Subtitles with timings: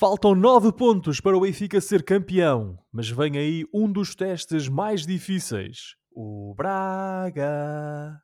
[0.00, 5.06] Faltam 9 pontos para o Benfica ser campeão, mas vem aí um dos testes mais
[5.06, 8.18] difíceis: o Braga.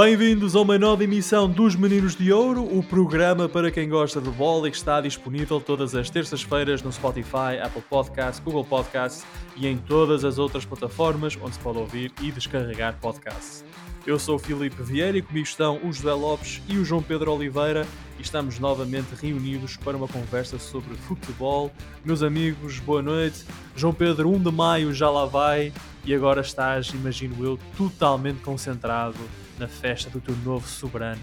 [0.00, 4.30] Bem-vindos a uma nova emissão dos Meninos de Ouro, o programa para quem gosta de
[4.30, 9.26] bola e que está disponível todas as terças-feiras no Spotify, Apple Podcasts, Google Podcasts
[9.56, 13.64] e em todas as outras plataformas onde se pode ouvir e descarregar podcasts.
[14.06, 17.32] Eu sou o Filipe Vieira e comigo estão o José Lopes e o João Pedro
[17.32, 17.84] Oliveira
[18.20, 21.72] e estamos novamente reunidos para uma conversa sobre futebol.
[22.04, 23.44] Meus amigos, boa noite.
[23.74, 25.72] João Pedro, 1 de maio já lá vai
[26.04, 29.18] e agora estás, imagino eu, totalmente concentrado
[29.58, 31.20] na festa do teu novo soberano.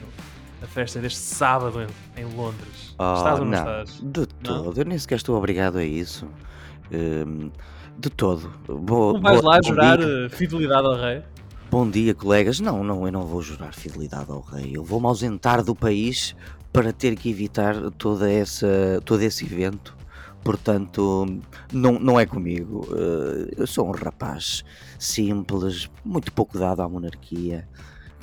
[0.62, 2.96] Na festa deste sábado em, em Londres.
[2.98, 4.00] Oh, estás ou não, não estás?
[4.02, 4.26] De Não?
[4.64, 6.28] todo, eu nem sequer estou obrigado a isso.
[6.92, 7.52] Hum,
[7.98, 8.50] de todo.
[8.68, 11.22] Boa, Não vais boa- lá jurar dia, eh, fidelidade ao rei?
[11.70, 12.60] bom dia, colegas.
[12.60, 14.72] Não, não, eu não vou jurar fidelidade ao rei.
[14.76, 16.36] Eu vou-me ausentar do país
[16.72, 19.96] para ter que evitar toda essa, todo esse evento.
[20.44, 21.26] Portanto,
[21.74, 22.88] não, não é comigo.
[22.96, 24.64] Eh, Eu sou um rapaz
[24.98, 27.68] simples, muito pouco dado à monarquia.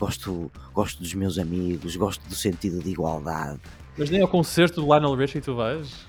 [0.03, 3.61] Gosto, gosto dos meus amigos, gosto do sentido de igualdade.
[3.97, 6.05] Mas nem ao concerto do Lionel Richie tu vais?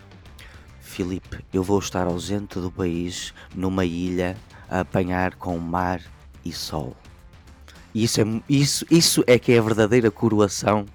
[0.82, 4.36] Filipe, eu vou estar ausente do país numa ilha
[4.68, 6.02] a apanhar com mar
[6.44, 6.98] e sol.
[7.94, 10.88] E isso é, isso, isso é que é a verdadeira coroação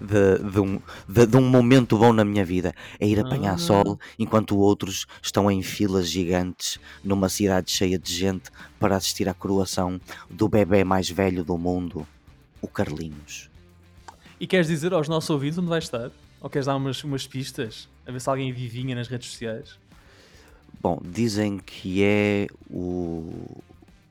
[0.00, 2.74] de, de um, de, de um momento bom na minha vida.
[2.98, 3.58] É ir apanhar Ah.
[3.58, 9.34] sol enquanto outros estão em filas gigantes numa cidade cheia de gente para assistir à
[9.34, 12.06] coroação do bebê mais velho do mundo,
[12.62, 13.50] o Carlinhos.
[14.40, 16.10] E queres dizer aos nossos ouvintes onde vais estar?
[16.40, 17.88] Ou queres dar umas, umas pistas?
[18.06, 19.78] A ver se alguém adivinha nas redes sociais?
[20.80, 23.60] Bom, dizem que é o,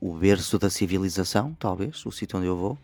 [0.00, 2.78] o berço da civilização, talvez, o sítio onde eu vou.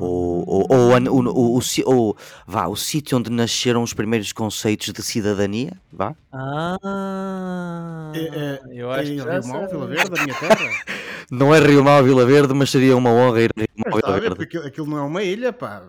[0.00, 3.92] Ou, ou, ou, an- o, o, o, si- ou, vá, o sítio onde nasceram os
[3.92, 6.14] primeiros conceitos de cidadania, vá.
[6.32, 9.46] Ah, É, é, eu é acho em que Rio.
[9.46, 10.70] Mau, Vila Verde, da minha terra.
[11.30, 14.00] Não é Rio Mau Vila Verde, mas seria uma honra ir a Rio Mau a
[14.00, 14.36] Vila ver, Verde.
[14.36, 15.82] porque aquilo, aquilo não é uma ilha, pá.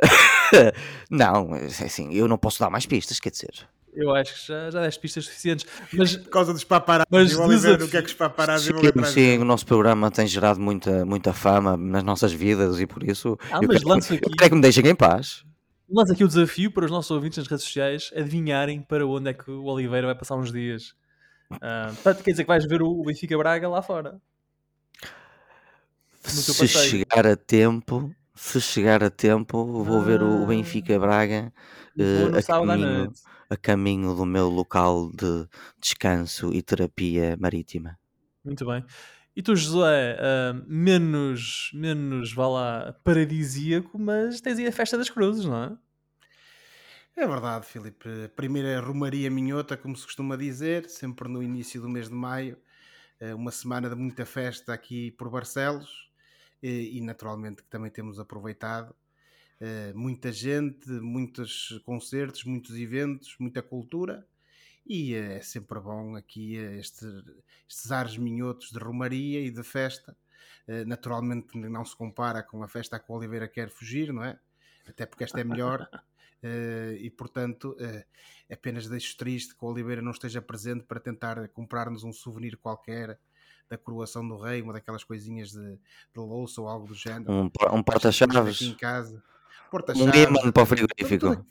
[1.10, 3.52] Não, é assim, eu não posso dar mais pistas, quer dizer.
[3.94, 5.66] Eu acho que já, já deste pistas suficientes.
[5.92, 7.06] Mas Por causa dos paparazzi.
[7.10, 9.64] Mas Oliveira, desafio- o que é que os paparazzi vão Sim, atrás sim, o nosso
[9.66, 13.78] programa tem gerado muita, muita fama nas nossas vidas e por isso Ah, eu, mas
[13.78, 15.44] quero, lança eu aqui- quero que me deixem em paz.
[15.88, 19.32] lança aqui o desafio para os nossos ouvintes nas redes sociais adivinharem para onde é
[19.32, 20.94] que o Oliveira vai passar uns dias.
[21.62, 24.20] Ah, portanto, quer dizer que vais ver o Benfica Braga lá fora.
[26.22, 30.46] Se chegar a tempo, se chegar a tempo, vou ver o Ah.
[30.46, 31.52] Benfica Braga
[31.94, 33.20] no a, caminho, noite.
[33.48, 35.48] A caminho do meu local de
[35.80, 37.98] descanso e terapia marítima.
[38.44, 38.84] Muito bem.
[39.36, 45.10] E tu, José, ah, menos, menos, vá lá, paradisíaco, mas tens aí a Festa das
[45.10, 45.78] Cruzes, não é?
[47.16, 48.08] É verdade, Filipe.
[48.24, 52.58] A Primeira Romaria Minhota, como se costuma dizer, sempre no início do mês de maio.
[53.20, 56.10] Eh, Uma semana de muita festa aqui por Barcelos
[56.62, 58.94] e, e, naturalmente que também temos aproveitado.
[59.64, 64.26] Eh, Muita gente, muitos concertos, muitos eventos, muita cultura.
[64.86, 67.06] E eh, é sempre bom aqui eh, este,
[67.66, 70.14] estes ares minhotos de romaria e de festa.
[70.86, 74.38] Naturalmente não se compara com a festa a que o Oliveira quer fugir, não é?
[74.88, 75.88] Até porque esta é melhor.
[77.00, 77.74] E portanto
[78.52, 83.18] apenas deixo triste que o Oliveira não esteja presente para tentar comprar-nos um souvenir qualquer
[83.66, 87.32] da coroação do rei, uma daquelas coisinhas de, de louça ou algo do género.
[87.32, 89.22] Um, um em porta-chaves, casa.
[89.96, 91.44] Um imã para o frigorífico.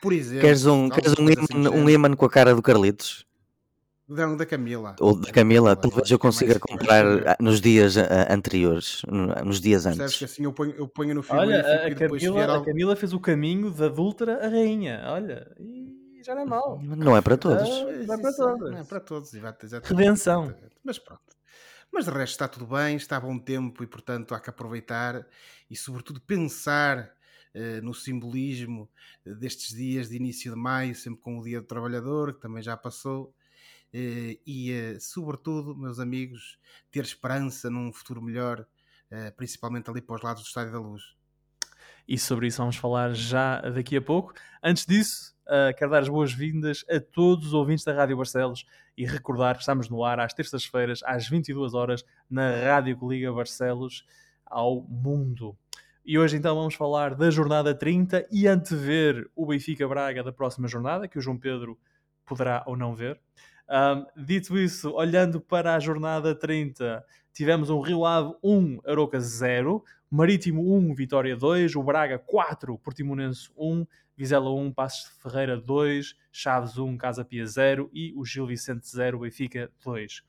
[0.00, 2.62] Por exemplo, Queres um, queres um, assim imã, do um imã com a cara do
[2.62, 3.26] Carlitos?
[4.08, 4.96] Não, da Camila.
[4.98, 5.70] Ou da Camila?
[5.70, 9.86] eu Talvez eu é consiga é comprar ah, nos dias ah, anteriores, no- nos dias
[9.86, 10.16] antes.
[10.18, 12.64] que assim eu ponho, eu ponho no Olha, frigorífico a, e Camila, a.
[12.64, 15.02] Camila fez o caminho da adúltera à rainha.
[15.06, 16.80] Olha, e já não é mau.
[16.82, 17.62] Não é para todos.
[17.62, 18.70] Ah, é- todas.
[18.72, 19.32] Não é para todos,
[19.84, 20.52] Redenção.
[20.82, 21.22] Mas pronto.
[21.92, 25.26] Mas de resto está tudo bem, está bom tempo e portanto há que aproveitar
[25.68, 27.12] e sobretudo pensar
[27.52, 28.88] eh, no simbolismo
[29.26, 32.62] eh, destes dias de início de maio, sempre com o Dia do Trabalhador, que também
[32.62, 33.34] já passou,
[33.92, 36.58] eh, e sobretudo, meus amigos,
[36.90, 38.66] ter esperança num futuro melhor,
[39.36, 41.16] principalmente ali para os lados do Estádio da Luz.
[42.06, 44.32] E sobre isso vamos falar já daqui a pouco.
[44.62, 48.64] Antes disso, uh, quero dar as boas-vindas a todos os ouvintes da Rádio Barcelos
[48.96, 53.32] e recordar que estamos no ar às terças-feiras, às 22 horas, na Rádio que liga
[53.32, 54.06] Barcelos
[54.46, 55.56] ao mundo.
[56.04, 60.68] E hoje então vamos falar da jornada 30 e antever o Benfica Braga da próxima
[60.68, 61.78] jornada, que o João Pedro
[62.24, 63.20] poderá ou não ver.
[63.68, 69.84] Um, dito isso, olhando para a jornada 30, tivemos um Rio Ave 1, Aroca 0,
[70.10, 73.86] Marítimo 1, Vitória 2, o Braga 4, Portimonense 1,
[74.20, 78.86] Vizela 1, Passos de Ferreira 2, Chaves 1, Casa Pia 0 e o Gil Vicente
[78.86, 80.22] 0, Benfica 2.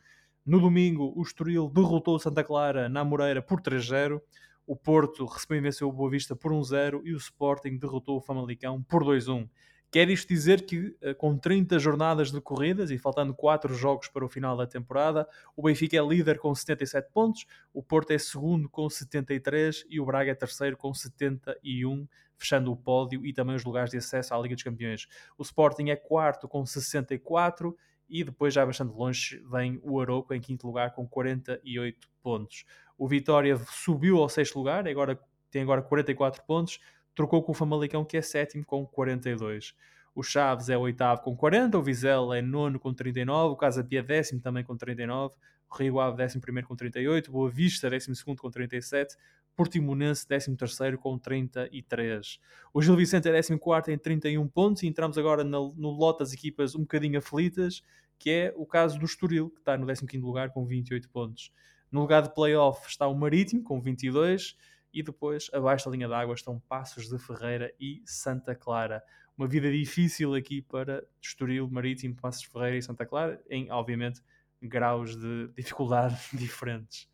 [0.45, 4.21] No domingo, o Estoril derrotou Santa Clara na Moreira por 3-0,
[4.65, 8.21] o Porto recebeu e venceu o Boa Vista por 1-0 e o Sporting derrotou o
[8.21, 9.49] Famalicão por 2-1.
[9.91, 14.29] Quer isto dizer que, eh, com 30 jornadas decorridas e faltando 4 jogos para o
[14.29, 18.89] final da temporada, o Benfica é líder com 77 pontos, o Porto é segundo com
[18.89, 22.07] 73 e o Braga é terceiro com 71,
[22.37, 25.07] fechando o pódio e também os lugares de acesso à Liga dos Campeões.
[25.37, 27.75] O Sporting é quarto com 64
[28.07, 32.63] e depois, já bastante longe, vem o Aroco em quinto lugar com 48 pontos.
[32.97, 36.79] O Vitória subiu ao sexto lugar, agora, tem agora 44 pontos
[37.15, 39.73] trocou com o Famalicão, que é sétimo, com 42.
[40.13, 43.99] O Chaves é oitavo com 40, o Vizela é nono com 39, o Casa Pia
[43.99, 45.35] é décimo também com 39,
[45.69, 49.15] o Rio Ave décimo primeiro com 38, Boa Vista décimo segundo com 37,
[49.55, 52.39] Portimonense décimo terceiro com 33.
[52.73, 56.19] O Gil Vicente é décimo quarto em 31 pontos e entramos agora no, no lote
[56.19, 57.81] das equipas um bocadinho aflitas,
[58.19, 61.53] que é o caso do Estoril, que está no 15º lugar com 28 pontos.
[61.89, 64.55] No lugar de playoff está o Marítimo com 22
[64.93, 69.03] e depois, abaixo da linha d'água, estão Passos de Ferreira e Santa Clara.
[69.37, 74.21] Uma vida difícil aqui para Estoril, Marítimo, Passos de Ferreira e Santa Clara, em, obviamente,
[74.61, 77.09] graus de dificuldade diferentes.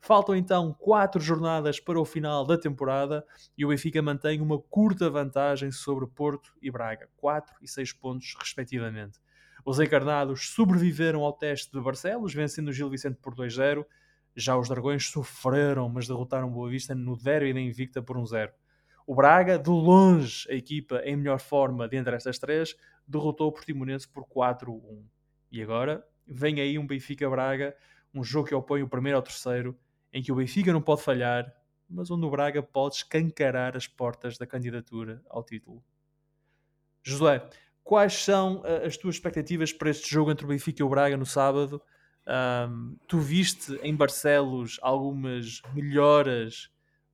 [0.00, 3.24] Faltam então quatro jornadas para o final da temporada
[3.56, 8.34] e o Benfica mantém uma curta vantagem sobre Porto e Braga, 4 e 6 pontos
[8.38, 9.18] respectivamente.
[9.64, 13.86] Os encarnados sobreviveram ao teste de Barcelos, vencendo o Gil Vicente por 2-0
[14.36, 18.52] já os Dragões sofreram, mas derrotaram Boa Vista no derby da Invicta por um 0.
[19.06, 22.74] O Braga, de longe, a equipa em melhor forma dentre estas três,
[23.06, 25.04] derrotou o Portimonense por 4-1.
[25.52, 27.76] E agora vem aí um Benfica-Braga,
[28.14, 29.78] um jogo que opõe o primeiro ao terceiro,
[30.12, 31.52] em que o Benfica não pode falhar,
[31.88, 35.84] mas onde o Braga pode escancarar as portas da candidatura ao título.
[37.02, 37.46] Josué,
[37.82, 41.16] quais são eh, as tuas expectativas para este jogo entre o Benfica e o Braga
[41.16, 41.82] no sábado?
[42.26, 46.70] Um, tu viste em Barcelos algumas melhoras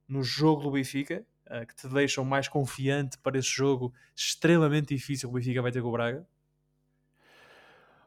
[0.08, 5.28] no jogo do Benfica uh, que te deixam mais confiante para esse jogo extremamente difícil
[5.28, 6.26] que o Benfica vai ter com o Braga?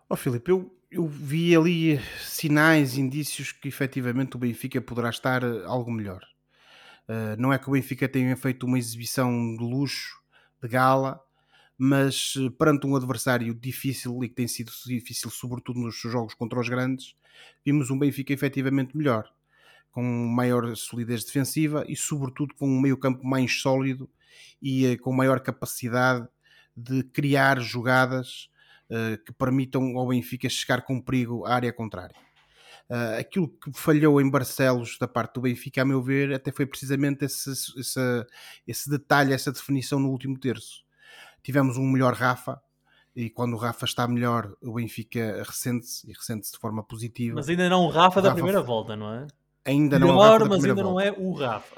[0.10, 5.64] Oh, Filipe, eu, eu vi ali sinais, indícios que efetivamente o Benfica poderá estar eh,
[5.66, 6.22] algo melhor.
[7.08, 10.22] Uh, não é que o Benfica tenha feito uma exibição de luxo,
[10.62, 11.20] de gala,
[11.86, 16.58] mas eh, perante um adversário difícil e que tem sido difícil, sobretudo nos jogos contra
[16.58, 17.14] os grandes,
[17.66, 19.30] vimos um Benfica efetivamente melhor,
[19.92, 24.10] com maior solidez defensiva e, sobretudo, com um meio-campo mais sólido
[24.62, 26.26] e eh, com maior capacidade
[26.76, 28.50] de criar jogadas
[28.90, 32.16] uh, que permitam ao Benfica chegar com perigo à área contrária.
[32.90, 36.66] Uh, aquilo que falhou em Barcelos da parte do Benfica, a meu ver, até foi
[36.66, 38.00] precisamente esse, esse,
[38.66, 40.83] esse detalhe, essa definição no último terço
[41.44, 42.60] tivemos um melhor Rafa,
[43.16, 47.36] e quando o Rafa está melhor, o Benfica ressente-se e ressente-se de forma positiva.
[47.36, 49.28] Mas ainda não o Rafa, Rafa da primeira volta, não é?
[49.66, 50.90] Ainda não é melhor, Rafa mas ainda volta.
[50.90, 51.78] não é o Rafa.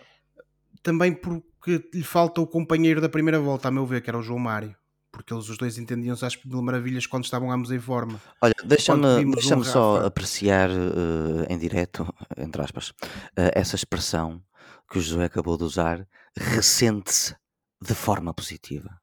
[0.82, 4.22] Também porque lhe falta o companheiro da primeira volta, a meu ver, que era o
[4.22, 4.76] João Mário.
[5.12, 8.22] Porque eles os dois entendiam-se às mil maravilhas quando estavam ambos em forma.
[8.42, 10.08] Olha, deixa-me deixa um só Rafa...
[10.08, 12.08] apreciar uh, em direto,
[12.38, 14.42] entre aspas, uh, essa expressão
[14.90, 16.08] que o José acabou de usar,
[16.38, 17.36] ressente-se
[17.82, 19.00] de forma positiva.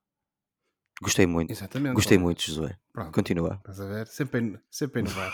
[1.02, 1.50] Gostei muito.
[1.50, 1.94] Exatamente.
[1.94, 2.78] Gostei muito, Josué.
[2.92, 3.12] Pronto.
[3.12, 3.56] Continua.
[3.56, 4.06] Estás a ver?
[4.06, 5.32] Sempre, sempre a inovar.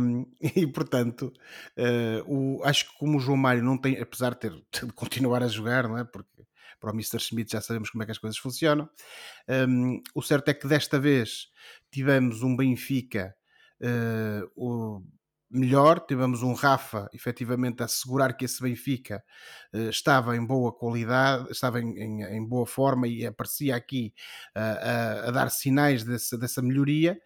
[0.00, 1.32] um, e portanto,
[1.78, 5.42] uh, o, acho que como o João Mário não tem, apesar de ter de continuar
[5.42, 6.04] a jogar, não é?
[6.04, 6.44] Porque
[6.78, 7.18] para o Mr.
[7.18, 8.88] Schmidt já sabemos como é que as coisas funcionam.
[9.48, 11.48] Um, o certo é que desta vez
[11.90, 13.34] tivemos um Benfica
[13.80, 15.02] uh, o,
[15.56, 16.00] melhor.
[16.00, 19.22] Tivemos um Rafa, efetivamente, a assegurar que esse Benfica
[19.72, 24.14] uh, estava em boa qualidade, estava em, em, em boa forma e aparecia aqui
[24.56, 27.18] uh, a, a, dar sinais dessa, dessa melhoria.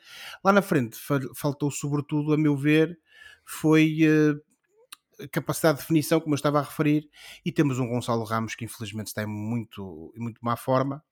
[0.44, 0.98] Lá na frente,
[1.34, 2.98] faltou, sobretudo, a meu ver,
[3.44, 3.98] foi.
[4.02, 4.50] Uh,
[5.30, 7.10] capacidade de definição, como eu estava a referir,
[7.44, 11.04] e temos um Gonçalo Ramos que infelizmente está em muito, muito má forma.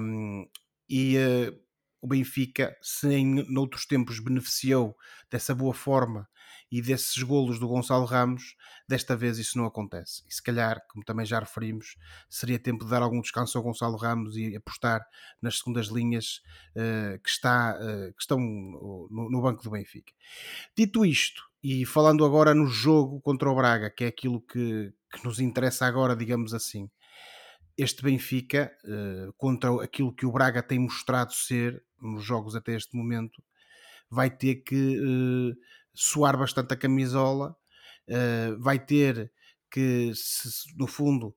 [0.00, 0.46] Um,
[0.88, 1.61] e uh,
[2.02, 4.96] o Benfica, se em noutros tempos beneficiou
[5.30, 6.28] dessa boa forma
[6.70, 8.56] e desses golos do Gonçalo Ramos,
[8.88, 10.24] desta vez isso não acontece.
[10.26, 11.96] E se calhar, como também já referimos,
[12.28, 15.00] seria tempo de dar algum descanso ao Gonçalo Ramos e apostar
[15.40, 16.42] nas segundas linhas
[16.74, 20.12] uh, que, está, uh, que estão no, no, banco do Benfica.
[20.76, 25.24] Dito isto, e falando agora no jogo contra o Braga, que é aquilo que, que
[25.24, 26.90] nos interessa agora, digamos assim
[27.76, 32.96] este Benfica, uh, contra aquilo que o Braga tem mostrado ser nos jogos até este
[32.96, 33.42] momento,
[34.10, 35.56] vai ter que uh,
[35.94, 37.56] suar bastante a camisola,
[38.08, 39.32] uh, vai ter
[39.70, 41.34] que, se, no fundo,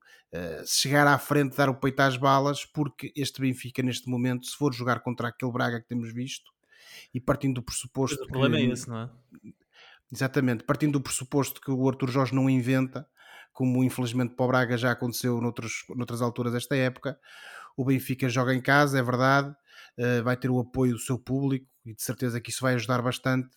[0.66, 4.74] chegar à frente, dar o peito às balas, porque este Benfica, neste momento, se for
[4.74, 6.52] jogar contra aquele Braga que temos visto,
[7.14, 8.22] e partindo do pressuposto.
[8.22, 9.10] o problema que, é esse, não é?
[10.12, 13.08] Exatamente, partindo do pressuposto que o Arthur Jorge não inventa,
[13.56, 17.18] como infelizmente para o Braga já aconteceu noutros, noutras alturas desta época.
[17.74, 19.48] O Benfica joga em casa, é verdade,
[19.98, 23.00] uh, vai ter o apoio do seu público e de certeza que isso vai ajudar
[23.00, 23.48] bastante,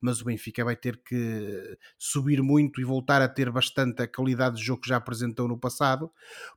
[0.00, 4.56] mas o Benfica vai ter que subir muito e voltar a ter bastante a qualidade
[4.56, 6.10] de jogo que já apresentou no passado,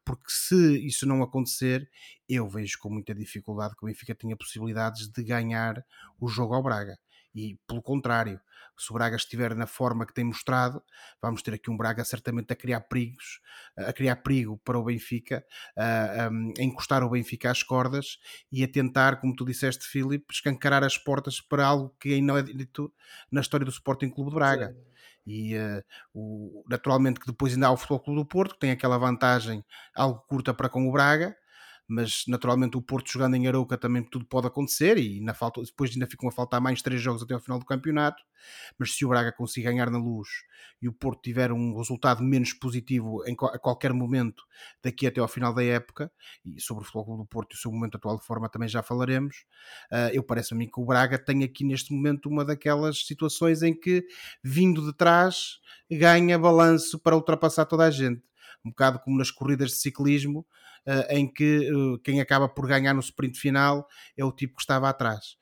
[0.04, 1.88] porque se isso não acontecer,
[2.28, 5.86] eu vejo com muita dificuldade que o Benfica tenha possibilidades de ganhar
[6.20, 6.98] o jogo ao Braga.
[7.36, 8.42] E pelo contrário,
[8.78, 10.82] se o Braga estiver na forma que tem mostrado,
[11.22, 13.40] vamos ter aqui um Braga certamente a criar perigos,
[13.76, 15.44] a criar perigo para o Benfica,
[15.76, 18.18] a, a, encostar o Benfica às cordas
[18.52, 22.44] e a tentar, como tu disseste, Filipe, escancarar as portas para algo que ainda é
[22.44, 22.94] dito
[23.32, 24.70] na história do Sporting Clube de Braga.
[24.70, 24.88] Sim.
[25.30, 28.72] E uh, o, naturalmente que depois ainda há o Futebol Clube do Porto, que tem
[28.72, 31.36] aquela vantagem algo curta para com o Braga,
[31.88, 35.92] mas naturalmente o Porto jogando em Arouca também tudo pode acontecer e na falta, depois
[35.92, 38.22] ainda ficam a faltar mais três jogos até ao final do campeonato,
[38.78, 40.28] mas se o Braga conseguir ganhar na luz
[40.82, 44.44] e o Porto tiver um resultado menos positivo em, a qualquer momento
[44.84, 46.12] daqui até ao final da época,
[46.46, 48.84] e sobre o Futebol do Porto e o seu momento atual de forma também já
[48.84, 49.46] falaremos,
[49.92, 53.64] uh, eu parece a mim que o Braga tem aqui neste momento uma daquelas situações
[53.64, 54.06] em que
[54.44, 58.28] vindo de trás ganha balanço para ultrapassar toda a gente
[58.66, 60.46] um bocado como nas corridas de ciclismo,
[60.88, 64.62] uh, em que uh, quem acaba por ganhar no sprint final é o tipo que
[64.62, 65.38] estava atrás.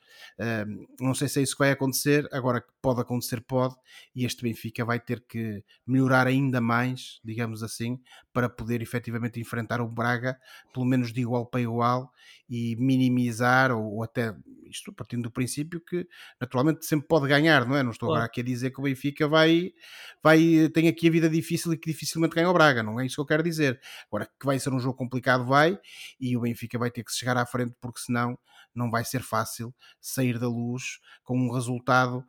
[0.99, 3.73] Não sei se é isso que vai acontecer, agora pode acontecer, pode,
[4.15, 7.99] e este Benfica vai ter que melhorar ainda mais, digamos assim,
[8.31, 10.39] para poder efetivamente enfrentar o Braga,
[10.71, 12.13] pelo menos de igual para igual,
[12.47, 14.35] e minimizar, ou, ou até
[14.69, 16.07] isto partindo do princípio que
[16.39, 17.81] naturalmente sempre pode ganhar, não é?
[17.81, 18.19] Não estou claro.
[18.19, 19.73] agora aqui a dizer que o Benfica vai,
[20.21, 23.15] vai, tem aqui a vida difícil e que dificilmente ganha o Braga, não é isso
[23.15, 23.81] que eu quero dizer.
[24.07, 25.79] Agora que vai ser um jogo complicado, vai,
[26.19, 28.37] e o Benfica vai ter que chegar à frente porque senão
[28.75, 32.23] não vai ser fácil sair da luz com um resultado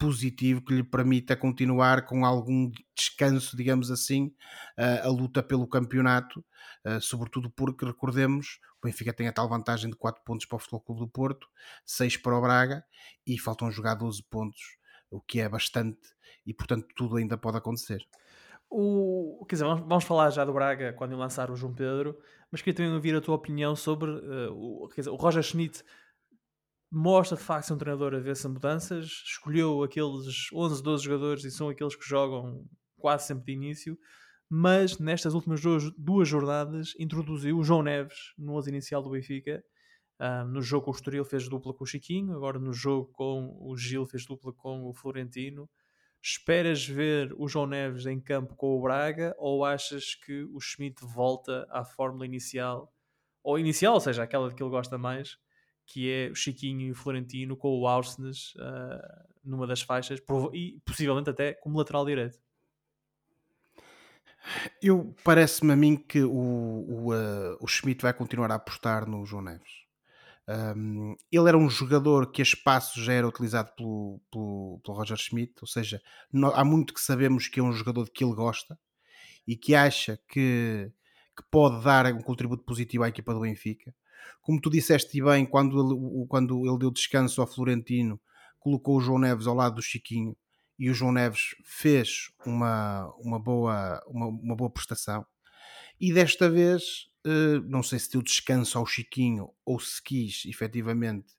[0.00, 4.34] positivo que lhe permita continuar com algum descanso, digamos assim,
[5.04, 6.42] a luta pelo campeonato,
[7.02, 10.80] sobretudo porque, recordemos, o Benfica tem a tal vantagem de 4 pontos para o Futebol
[10.80, 11.46] Clube do Porto,
[11.84, 12.82] 6 para o Braga
[13.26, 14.78] e faltam jogar 12 pontos,
[15.10, 16.00] o que é bastante
[16.46, 18.02] e, portanto, tudo ainda pode acontecer.
[18.70, 22.16] O, quer dizer, vamos, vamos, falar já do Braga quando lançar o João Pedro,
[22.50, 25.84] mas queria também ouvir a tua opinião sobre uh, o, dizer, o Roger Schmidt
[26.90, 31.50] mostra de facto ser um treinador a ver-se mudanças, escolheu aqueles 11, 12 jogadores e
[31.50, 32.66] são aqueles que jogam
[32.98, 33.98] quase sempre de início,
[34.48, 39.62] mas nestas últimas duas, duas jornadas introduziu o João Neves no 11 inicial do Benfica.
[40.20, 43.56] Uh, no jogo com o Estoril fez dupla com o Chiquinho, agora no jogo com
[43.58, 45.70] o Gil fez dupla com o Florentino.
[46.22, 51.02] Esperas ver o João Neves em campo com o Braga ou achas que o Schmidt
[51.02, 52.92] volta à fórmula inicial?
[53.42, 55.38] Ou inicial, ou seja, aquela de que ele gosta mais,
[55.90, 60.20] que é o Chiquinho e o Florentino com o Ausnes uh, numa das faixas
[60.52, 62.38] e possivelmente até como lateral direito.
[64.80, 69.26] Eu parece-me a mim que o, o, uh, o Schmidt vai continuar a apostar no
[69.26, 69.80] João Neves.
[70.48, 75.16] Um, ele era um jogador que a espaço já era utilizado pelo, pelo, pelo Roger
[75.16, 76.00] Schmidt, ou seja,
[76.54, 78.78] há muito que sabemos que é um jogador de que ele gosta
[79.46, 80.90] e que acha que,
[81.36, 83.92] que pode dar um contributo positivo à equipa do Benfica.
[84.40, 88.20] Como tu disseste bem, quando ele, quando ele deu descanso ao Florentino,
[88.58, 90.36] colocou o João Neves ao lado do Chiquinho
[90.78, 95.26] e o João Neves fez uma, uma, boa, uma, uma boa prestação.
[96.00, 101.34] E desta vez Uh, não sei se deu descanso ao Chiquinho ou se quis efetivamente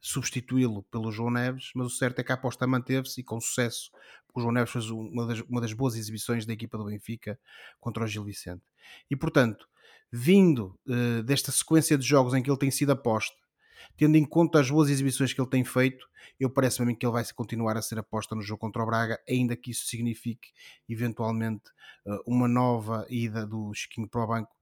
[0.00, 3.90] substituí-lo pelo João Neves, mas o certo é que a aposta manteve-se e com sucesso,
[4.26, 7.38] porque o João Neves fez uma das, uma das boas exibições da equipa do Benfica
[7.78, 8.62] contra o Gil Vicente.
[9.10, 9.68] E portanto,
[10.12, 13.36] vindo uh, desta sequência de jogos em que ele tem sido aposta,
[13.96, 16.06] tendo em conta as boas exibições que ele tem feito,
[16.38, 19.56] eu parece-me que ele vai continuar a ser aposta no jogo contra o Braga, ainda
[19.56, 20.50] que isso signifique
[20.88, 21.64] eventualmente
[22.06, 24.54] uh, uma nova ida do Chiquinho para o banco,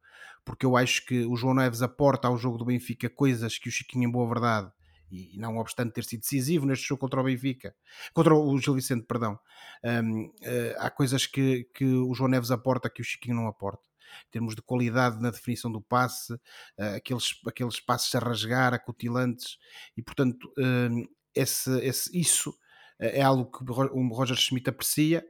[0.44, 3.72] porque eu acho que o João Neves aporta ao jogo do Benfica coisas que o
[3.72, 4.70] Chiquinho, em boa verdade,
[5.10, 7.74] e não obstante ter sido decisivo neste jogo contra o Benfica,
[8.12, 12.90] contra o Gil Vicente, perdão, uh, eh, há coisas que, que o João Neves aporta
[12.90, 13.82] que o Chiquinho não aporta.
[14.26, 19.58] Em termos de qualidade na definição do passe, uh, aqueles, aqueles passes a rasgar, acutilantes,
[19.96, 21.04] e portanto, um,
[21.34, 22.54] esse, esse, isso
[23.00, 25.24] eh, é algo que o Roger Schmidt aprecia,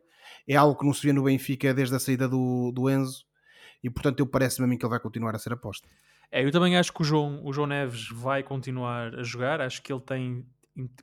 [0.47, 3.25] é algo que não se vê no Benfica desde a saída do, do Enzo,
[3.83, 5.89] e portanto eu parece-me a mim que ele vai continuar a ser aposta.
[6.31, 9.81] É, eu também acho que o João, o João Neves vai continuar a jogar, acho
[9.83, 10.47] que ele tem,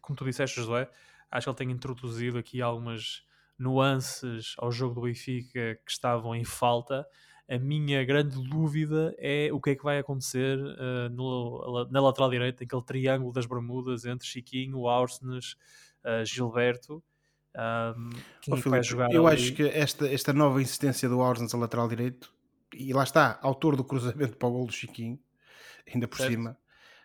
[0.01, 0.87] como tu disseste, José,
[1.31, 3.23] Acho que ele tem introduzido aqui algumas
[3.57, 7.07] nuances ao jogo do Benfica que estavam em falta.
[7.51, 12.29] A minha grande dúvida é o que é que vai acontecer uh, no, na lateral
[12.29, 15.57] direita, aquele triângulo das Bermudas entre Chiquinho, Áursenes,
[16.05, 17.03] uh, Gilberto.
[17.53, 18.09] Um,
[18.41, 19.35] quem oh, é vai jogar eu ali?
[19.35, 22.33] acho que esta, esta nova insistência do Áursenes a lateral direito,
[22.73, 25.19] e lá está, autor do cruzamento para o gol do Chiquinho,
[25.93, 26.31] ainda por certo.
[26.31, 26.57] cima,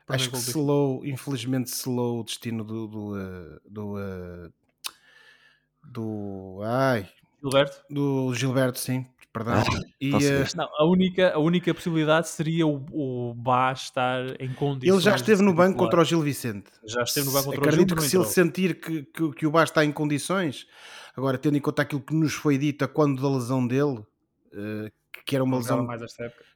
[0.06, 3.98] acho que selou, infelizmente selou o destino do, do, uh, do
[5.82, 6.60] do.
[6.62, 7.08] Ai.
[7.40, 7.82] Gilberto?
[7.90, 9.06] Do Gilberto, sim.
[9.36, 9.54] Perdão.
[9.54, 9.64] Ah,
[10.00, 14.94] e, uh, não, a, única, a única possibilidade seria o, o Bá estar em condições.
[14.94, 16.70] Ele já esteve no banco contra o Gil Vicente.
[16.84, 18.22] Já esteve no banco contra Acredito o Gil.
[18.22, 20.66] Acredito que se ele sentir que, que, que o Bá está em condições,
[21.14, 24.90] agora tendo em conta aquilo que nos foi dito a quando da lesão dele, uh,
[25.26, 25.86] que era uma lesão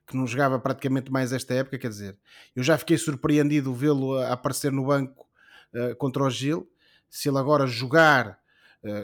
[0.06, 2.16] que não jogava praticamente mais esta época, quer dizer,
[2.56, 5.26] eu já fiquei surpreendido vê-lo a aparecer no banco
[5.74, 6.66] uh, contra o Gil.
[7.10, 8.40] Se ele agora jogar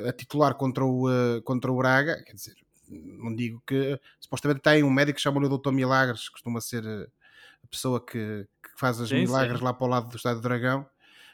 [0.08, 1.06] a titular contra o,
[1.44, 2.54] contra o Braga, quer dizer,
[2.90, 5.72] não digo que supostamente tem um médico que chama-lhe o Dr.
[5.72, 9.64] Milagres, costuma ser a pessoa que, que faz as sim, milagres sim.
[9.64, 10.86] lá para o lado do Estádio do Dragão.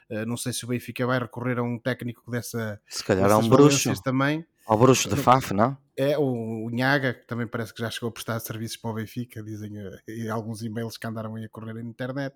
[0.09, 2.79] Uh, não sei se o Benfica vai recorrer a um técnico dessa.
[2.87, 3.93] Se calhar a um bruxo.
[4.01, 4.45] também.
[4.65, 5.77] Ao bruxo de Faf, não?
[5.95, 8.93] É, o, o Nhaga, que também parece que já chegou a prestar serviços para o
[8.93, 12.35] Benfica, dizem uh, alguns e-mails que andaram aí a correr na internet.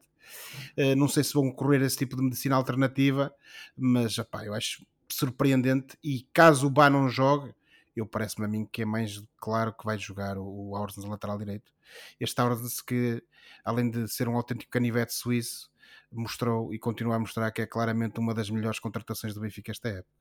[0.77, 3.33] Uh, não sei se vão correr esse tipo de medicina alternativa,
[3.75, 5.97] mas opá, eu acho surpreendente.
[6.03, 7.53] E caso o Bá não jogue,
[8.00, 11.38] eu parece-me a mim que é mais claro que vai jogar o, o na lateral
[11.38, 11.72] direito.
[12.20, 13.24] Este Aursens que,
[13.63, 15.70] além de ser um autêntico canivete suíço,
[16.12, 19.89] mostrou e continua a mostrar que é claramente uma das melhores contratações do Benfica esta
[19.89, 20.12] época.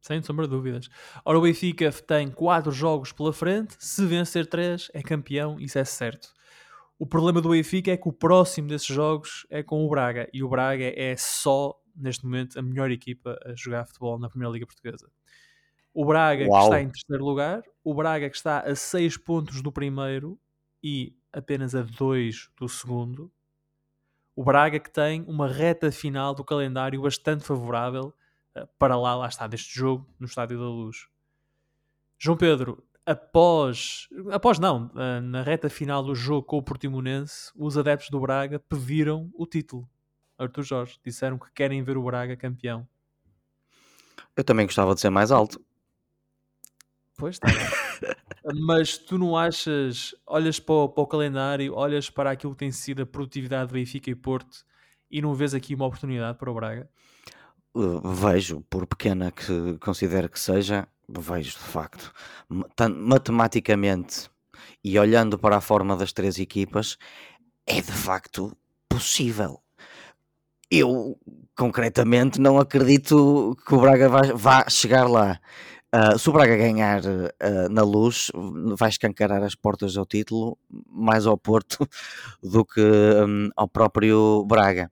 [0.00, 0.88] Sem sombra de dúvidas.
[1.24, 5.84] Ora, o Benfica tem 4 jogos pela frente, se vencer 3 é campeão, isso é
[5.84, 6.32] certo.
[6.98, 10.42] O problema do Benfica é que o próximo desses jogos é com o Braga, e
[10.42, 14.66] o Braga é só neste momento, a melhor equipa a jogar futebol na Primeira Liga
[14.66, 15.10] Portuguesa.
[15.98, 16.60] O Braga, Uau.
[16.60, 20.38] que está em terceiro lugar, o Braga, que está a 6 pontos do primeiro
[20.80, 23.32] e apenas a 2 do segundo.
[24.36, 28.14] O Braga, que tem uma reta final do calendário bastante favorável
[28.56, 31.08] uh, para lá, lá está, deste jogo, no Estádio da Luz.
[32.16, 37.76] João Pedro, após, após não, uh, na reta final do jogo com o Portimonense, os
[37.76, 39.90] adeptos do Braga pediram o título.
[40.38, 41.00] Arthur Jorge.
[41.04, 42.86] Disseram que querem ver o Braga campeão.
[44.36, 45.60] Eu também gostava de ser mais alto.
[47.18, 47.48] Pois está
[48.54, 52.70] Mas tu não achas, olhas para o, para o, calendário, olhas para aquilo que tem
[52.70, 54.64] sido a produtividade do Benfica e Porto
[55.10, 56.88] e não vês aqui uma oportunidade para o Braga?
[57.74, 62.12] Uh, vejo, por pequena que considero que seja, vejo de facto.
[62.48, 64.30] Matematicamente
[64.82, 66.96] e olhando para a forma das três equipas,
[67.66, 68.56] é de facto
[68.88, 69.60] possível
[70.70, 71.18] eu
[71.56, 75.40] concretamente não acredito que o Braga vá, vá chegar lá.
[75.94, 78.30] Uh, se o Braga ganhar uh, na luz,
[78.76, 81.88] vai escancarar as portas ao título mais ao Porto
[82.42, 84.90] do que um, ao próprio Braga.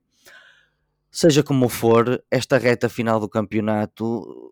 [1.11, 4.51] Seja como for, esta reta final do campeonato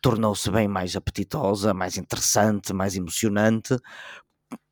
[0.00, 3.76] tornou-se bem mais apetitosa, mais interessante, mais emocionante,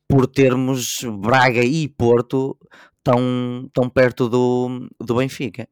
[0.07, 2.57] por termos Braga e Porto
[3.03, 5.67] tão, tão perto do, do Benfica.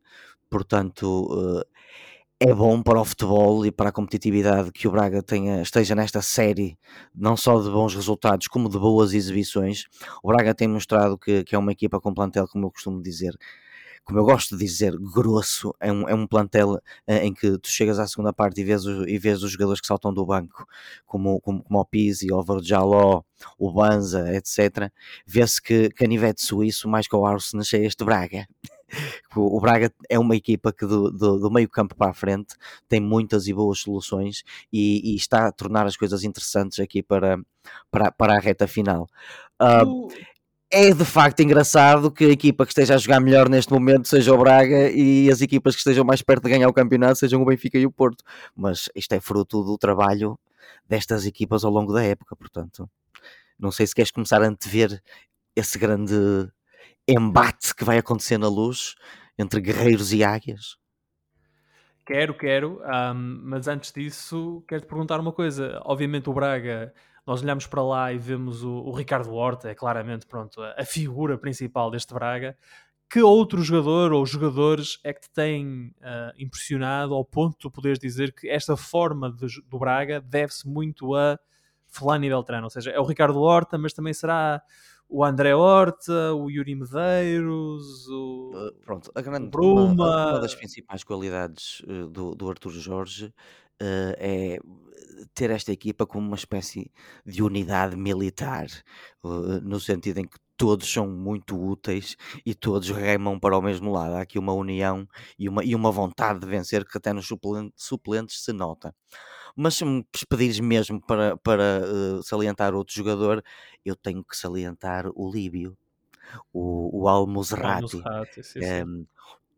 [0.50, 1.81] Portanto, eh,
[2.44, 6.24] é bom para o futebol e para a competitividade que o Braga tenha, esteja nesta
[6.24, 6.76] série,
[7.14, 9.86] não só de bons resultados, como de boas exibições.
[10.24, 13.38] O Braga tem mostrado que, que é uma equipa com plantel, como eu costumo dizer,
[14.04, 15.72] como eu gosto de dizer, grosso.
[15.80, 18.86] É um, é um plantel eh, em que tu chegas à segunda parte e vês,
[18.86, 20.66] e vês os jogadores que saltam do banco,
[21.06, 23.22] como, como, como o Pizzi, o Verjaló,
[23.60, 24.92] o Banza, etc.
[25.28, 28.48] Vê-se que canivete suíço, mais que o Arsenal, é este Braga.
[29.36, 32.56] O Braga é uma equipa que do, do, do, meio campo para a frente
[32.88, 37.40] tem muitas e boas soluções e, e, está a tornar as coisas interessantes aqui para,
[37.90, 39.08] para, para a reta final.
[39.62, 40.10] Uh,
[40.70, 44.34] é de facto engraçado que a equipa que esteja a jogar melhor neste momento seja
[44.34, 47.46] o Braga e as equipas que estejam mais perto de ganhar o campeonato sejam o
[47.46, 48.24] Benfica e o Porto.
[48.56, 50.40] Mas isto é fruto do trabalho
[50.88, 52.90] destas equipas ao longo da época, portanto.
[53.60, 55.02] Não sei se queres começar a antever
[55.56, 56.14] esse grande
[57.12, 58.96] embate que vai acontecer na luz
[59.38, 60.78] entre guerreiros e águias.
[62.06, 65.80] Quero, quero, um, mas antes disso quero-te perguntar uma coisa.
[65.86, 66.94] Obviamente o Braga
[67.26, 70.86] nós olhamos para lá e vemos o, o Ricardo Horta, é claramente pronto, a, a,
[70.86, 72.58] figura principal deste Braga.
[73.10, 78.00] Que outro jogador ou jogadores é que te têm uh, impressionado ao ponto de poderes
[78.00, 81.38] dizer que esta forma de, do Braga deve-se muito a
[81.88, 82.64] Fulano e Beltrano?
[82.64, 84.62] Ou seja, é o Ricardo Horta, mas também será
[85.12, 89.94] o André Horta, o Yuri Medeiros, o, Uh, pronto, a grande, o uma, Bruma.
[89.94, 94.58] uma das principais qualidades uh, do, do Arthur Jorge uh, é
[95.34, 96.92] ter esta equipa como uma espécie
[97.26, 98.68] de unidade militar,
[99.62, 104.16] no sentido em que todos são muito úteis e todos remam para o mesmo lado.
[104.16, 107.72] Há aqui uma união e uma, e uma vontade de vencer que até nos suplen-
[107.76, 108.94] suplentes se nota.
[109.56, 111.82] Mas se me pedires mesmo para, para
[112.20, 113.44] uh, salientar outro jogador,
[113.86, 115.78] eu tenho que salientar o Líbio,
[116.54, 117.98] o, o Al Musrati.
[118.04, 118.62] Al-Musrati, sim.
[118.62, 119.08] Em,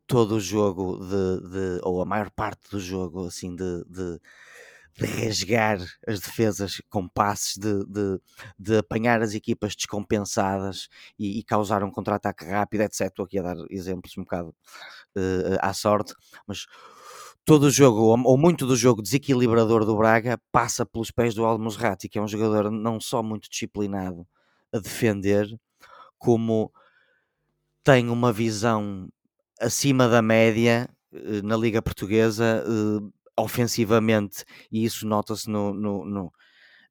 [0.08, 4.19] todo o jogo de, de- ou a maior parte do jogo assim de, de,
[4.97, 8.19] de rasgar as defesas com passes de, de,
[8.60, 13.08] de apanhar as equipas descompensadas e, e causar um contra-ataque rápido, etc.
[13.12, 14.56] Estou aqui a dar exemplos um bocado
[15.17, 16.13] eh, à sorte,
[16.47, 16.65] mas
[17.45, 22.08] todo o jogo, ou, muito do jogo desequilibrador do Braga, passa pelos pés do Al-Musrati,
[22.10, 24.25] que é um jogador não só muito disciplinado
[24.73, 25.47] a defender,
[26.19, 26.71] como
[27.84, 29.08] tem uma visão
[29.60, 36.34] acima da média eh, na Liga Portuguesa eh, ofensivamente, e isso nota-se no, no- no-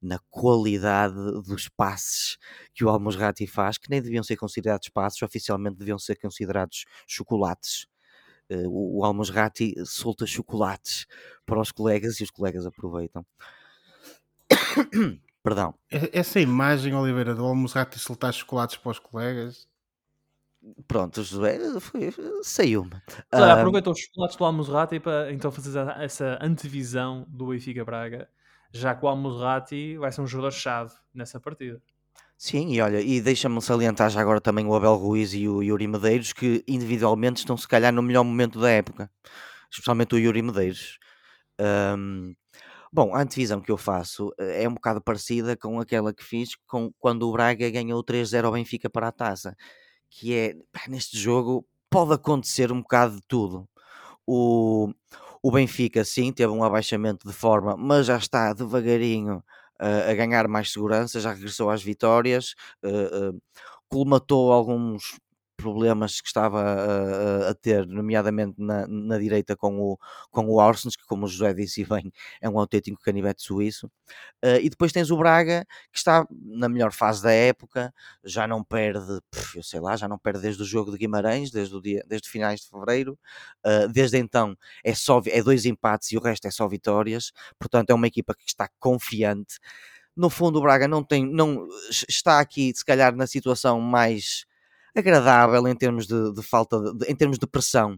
[0.01, 2.37] na qualidade dos passes
[2.73, 7.87] que o Almosrati faz, que nem deviam ser considerados passes, oficialmente deviam ser considerados chocolates.
[8.53, 11.07] Eh, o, o Almosrati solta chocolates
[11.45, 13.25] para os colegas e os colegas aproveitam.
[15.43, 15.73] Perdão.
[15.89, 19.67] Essa imagem, Oliveira, do Almozrati soltar chocolates para os colegas.
[20.87, 22.91] Pronto, José, foi- saiu-me.
[23.33, 28.29] Olha, Ah, aproveita os chocolates do Al-Musrati para então fazer essa antevisão do Benfica Braga,
[28.71, 31.81] já que o Al-Musrati vai ser um jogador-chave nessa partida.
[32.45, 35.87] Sim, e olha, e deixa-me salientar já agora também o Abel Ruiz e o Yuri
[35.87, 39.09] Medeiros, que individualmente estão se calhar no melhor momento da época,
[39.71, 40.99] especialmente o Yuri Medeiros.
[41.57, 42.33] Ahm,
[42.91, 46.55] bom, a antevisão que eu faço eh, é um bocado parecida com aquela que fiz
[46.67, 49.55] com, quando o Braga ganhou 3-0 ao Benfica para a taça,
[50.09, 50.55] que é,
[50.89, 53.69] neste jogo pode acontecer um bocado de tudo.
[54.27, 54.91] O,
[55.41, 59.43] o Benfica, sim, teve um abaixamento de forma, mas já está devagarinho
[59.83, 63.41] uh, a ganhar mais segurança, já regressou às vitórias, uh, uh,
[63.89, 65.19] colmatou alguns
[65.57, 69.97] problemas que estava a, a- a ter, nomeadamente na, na direita com o,
[70.31, 72.11] com o Orsens, que como o José disse bem,
[72.41, 73.87] é um autêntico canivete suíço.
[74.43, 78.63] Uh, e depois tens o Braga, que está na melhor fase da época, já não
[78.63, 79.19] perde,
[79.55, 82.29] eu sei lá, já não perde desde o jogo de Guimarães, desde, o dia, desde
[82.29, 83.17] finais de fevereiro.
[83.65, 87.31] Uh, desde então é só é dois empates e o resto é só vitórias.
[87.59, 89.57] Portanto, é uma equipa que está confiante.
[90.15, 91.67] No fundo, o Braga não tem, não
[92.09, 94.45] está aqui, se calhar, na situação mais
[94.95, 97.97] agradável em termos de, de falta, de, de- em termos de pressão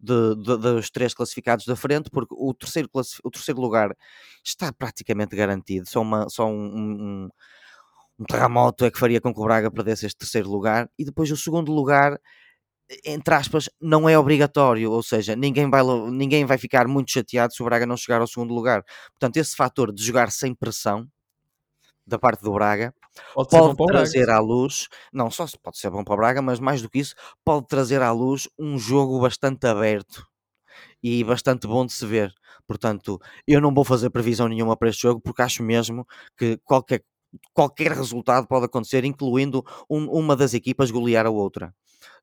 [0.00, 2.88] de- de- dos três classificados da frente, porque o terceiro,
[3.24, 3.96] o terceiro lugar
[4.44, 5.88] está praticamente garantido.
[5.88, 7.30] Só, uma, só um, um-
[8.18, 10.90] um terremoto é que faria com que o Braga perdesse este terceiro lugar.
[10.98, 12.18] E depois o segundo lugar,
[13.04, 17.62] entre aspas, não é obrigatório, ou seja, ninguém vai, ninguém vai ficar muito chateado se
[17.62, 18.82] o Braga não chegar ao segundo lugar.
[19.12, 21.06] Portanto, esse fator de jogar sem pressão
[22.08, 22.94] da parte do Braga
[23.34, 23.92] Pode, pode o Braga.
[23.92, 26.98] trazer à luz, não só pode ser bom para o Braga, mas mais do que
[27.00, 30.26] isso, pode trazer à luz um jogo bastante aberto
[31.02, 32.32] e bastante bom de se ver.
[32.66, 37.02] Portanto, eu não vou fazer previsão nenhuma para este jogo porque acho mesmo que qualquer,
[37.52, 41.74] qualquer resultado pode acontecer, incluindo um- uma das equipas golear a outra.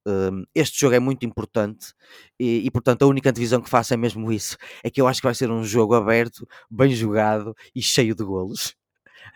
[0.08, 1.94] Um, este jogo é muito importante
[2.40, 5.20] e, e, portanto a única divisão que faço é mesmo isso é que eu acho
[5.20, 8.76] que vai ser um jogo aberto, bem jogado e cheio de golos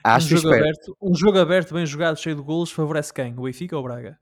[0.04, 3.34] acho e jogo, aberto, um jogo aberto, bem jogado, cheio de golos, favorece quem?
[3.38, 4.19] O Benfica ou o Braga?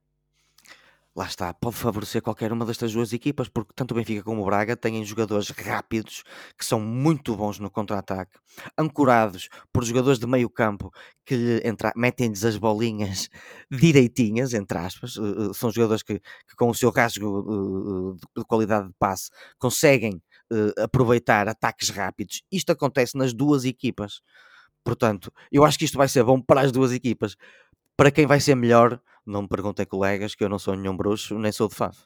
[1.15, 4.45] lá está, pode favorecer qualquer uma destas duas equipas, porque tanto o Benfica como o
[4.45, 6.23] Braga têm jogadores rápidos
[6.56, 8.38] que são muito bons no contra-ataque,
[8.77, 10.91] ancorados por jogadores de meio campo
[11.25, 13.30] que entra- metem-lhes as bolinhas
[13.71, 18.88] direitinhas, entre aspas, eh, são jogadores que, que com o seu rasgo eh, de qualidade
[18.88, 20.21] de passe conseguem
[20.53, 22.43] eh, aproveitar ataques rápidos.
[22.51, 24.21] Isto acontece nas duas equipas.
[24.88, 27.36] Portanto, eu acho que isto vai ser bom para as duas equipas.
[27.97, 31.38] Para quem vai ser melhor, não me perguntem colegas, que eu não sou nenhum bruxo,
[31.38, 31.97] nem sou de Faf.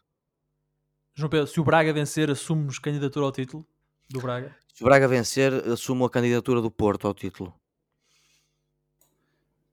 [1.14, 3.68] João Pedro, se o Braga vencer, assumes candidatura ao título
[4.10, 4.56] do Braga?
[4.74, 7.54] Se o Braga vencer, assumo a candidatura do Porto ao título.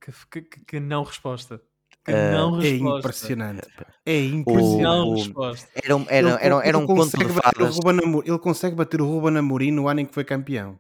[0.00, 1.62] Que, que- que- que não resposta.
[2.04, 2.98] Que Eh, não É resposta.
[2.98, 3.68] impressionante.
[4.04, 4.82] É O- impressionante.
[4.82, 5.68] Não o- resposta.
[5.82, 7.76] Era, um- era, um conto consegue de bater o fadas.
[7.76, 10.78] Ruben ele consegue bater o Ruben Amorim no ano em que foi campeão.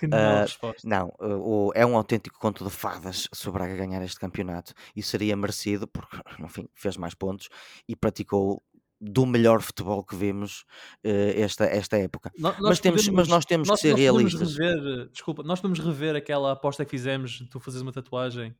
[0.00, 0.88] Que não Ah, resposta.
[0.88, 4.72] Não, uh, o- é um autêntico conto de fadas se o Braga ganhar este campeonato
[4.96, 7.50] e seria merecido porque, enfim, fez mais pontos
[7.86, 8.62] e praticou
[8.98, 10.62] do melhor futebol que vimos
[11.04, 12.30] uh, esta, esta época.
[12.38, 14.56] No- Mas, temos, mas nós temos nós, que ser realistas.
[14.56, 18.54] rever, desculpa, nós podemos rever aquela aposta que fizemos de tu fazeres uma tatuagem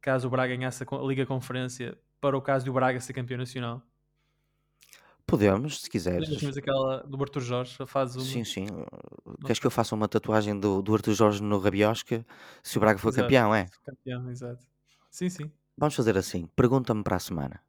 [0.00, 3.38] caso o Braga ganhasse a Liga Conferência, para o caso de o Braga ser campeão
[3.38, 3.82] nacional?
[5.32, 6.28] Podemos, se quiseres.
[6.38, 8.22] Temos aquela do Arthur Jorge, faz uma.
[8.24, 8.66] Sim, sim.
[9.40, 12.22] Queres que eu faça uma tatuagem do, do Arthur Jorge no Rabiosca
[12.62, 13.22] se o Braga for Exato.
[13.24, 13.66] campeão, é?
[13.82, 14.62] Campeão, exato.
[15.10, 15.50] Sim, sim.
[15.78, 16.46] Vamos fazer assim.
[16.54, 17.62] Pergunta-me para a semana.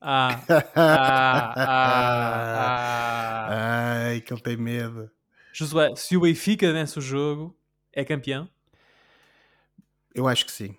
[0.00, 0.40] Ah,
[0.74, 4.06] ah, ah, ah.
[4.08, 5.08] Ai, que ele tem medo.
[5.52, 7.56] Josué, se o Benfica vence o jogo,
[7.92, 8.48] é campeão?
[10.12, 10.76] Eu acho que sim.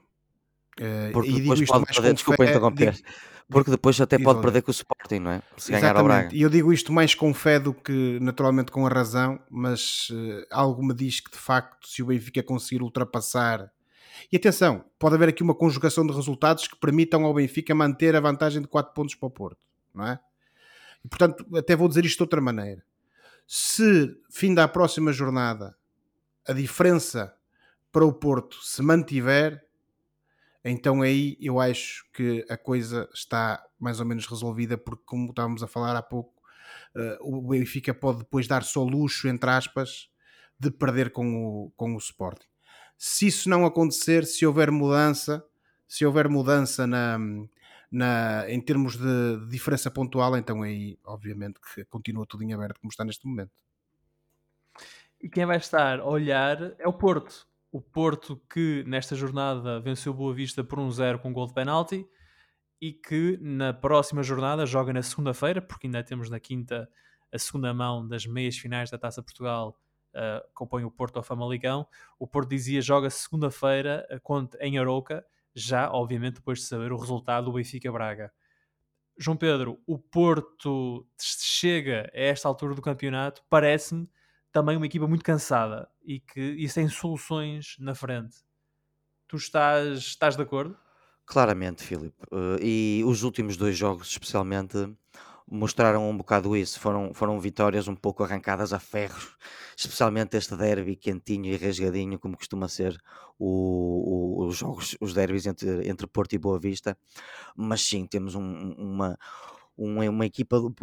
[0.77, 2.91] Eh, Porque e depois pode perder, desculpa fé- interromper.
[2.91, 3.07] digo-
[3.47, 5.41] Porque depois até pode perder com o Sporting, não é?
[5.57, 6.21] Se ganhar ao Braga.
[6.21, 6.35] Exatamente.
[6.35, 10.47] E eu digo isto mais com fé do que naturalmente com a razão, mas eh,
[10.49, 13.71] algo me diz que de facto, se o Benfica conseguir ultrapassar.
[14.31, 18.19] E atenção, pode haver aqui uma conjugação de resultados que permitam ao Benfica manter a
[18.19, 19.59] vantagem de 4 pontos para o Porto,
[19.93, 20.19] não é?
[21.03, 22.83] E portanto, até vou dizer isto de outra maneira.
[23.45, 25.75] Se fim da próxima jornada
[26.47, 27.35] a diferença
[27.91, 29.64] para o Porto se mantiver,
[30.71, 35.61] então aí eu acho que a coisa está mais ou menos resolvida, porque como estávamos
[35.61, 36.41] a falar há pouco,
[36.95, 40.09] eh, o Benfica pode depois dar só luxo, entre aspas,
[40.59, 42.47] de perder com o, com o Sporting.
[42.97, 45.45] Se isso não acontecer, se houver mudança,
[45.87, 47.19] se houver mudança na,
[47.91, 52.89] na, em termos de diferença pontual, então aí obviamente que continua tudo em aberto como
[52.89, 53.51] está neste momento.
[55.21, 57.47] E quem vai estar a olhar é o Porto.
[57.75, 62.07] O Porto que nesta jornada venceu Boa Vista por 1-0 com um gol de penalti
[62.79, 66.89] e que na próxima jornada joga na segunda-feira, porque ainda temos na quinta
[67.33, 69.77] a segunda mão das meias finais da Taça Portugal
[70.13, 71.85] uh, que o Porto ao Famalicão.
[72.17, 77.47] O Porto dizia joga segunda-feira contra- em Arouca, já obviamente depois de saber o resultado
[77.47, 78.31] do Benfica-Braga.
[79.17, 84.07] João Pedro, o Porto chega a esta altura do campeonato, parece-me
[84.55, 88.37] também uma equipa muito cansada e que e sem soluções na frente.
[89.27, 90.77] Tu estás, estás de acordo?
[91.25, 92.15] Claramente, Filipe.
[92.31, 94.77] Eh, e os últimos dois jogos, especialmente,
[95.49, 96.79] mostraram um bocado isso.
[96.79, 99.17] Foram, foram vitórias um pouco arrancadas a ferro,
[99.77, 102.95] especialmente este derby quentinho e rasgadinho, como costuma ser
[103.39, 106.95] o- o- os jogos, os derbys entre, entre Porto e Boa Vista.
[107.55, 109.17] Mas sim, temos um- uma,
[109.77, 110.73] uma, uma equipa do.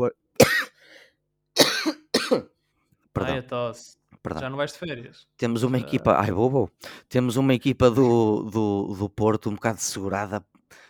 [3.12, 3.96] Perdão, Ai, a tosse.
[4.22, 4.40] perdão.
[4.42, 5.27] Já não vais de férias.
[5.37, 5.81] Temos uma Ah.
[5.81, 6.70] equipa, ai bobo,
[7.09, 10.44] temos uma equipa do, do, do Porto um bocado segurada,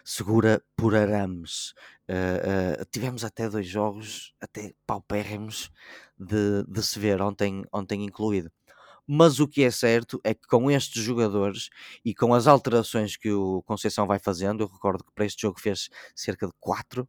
[0.05, 1.75] segura por arames.
[2.09, 5.71] Ah, ah, tivemos até dois jogos, até paupérrimos
[6.19, 8.51] de, de se ver ontem, ontem incluído.
[9.07, 11.69] Mas o que é certo é que com estes jogadores
[12.05, 15.61] e com as alterações que o Conceição vai fazendo, eu recordo que para este jogo
[15.61, 17.09] fez cerca de quatro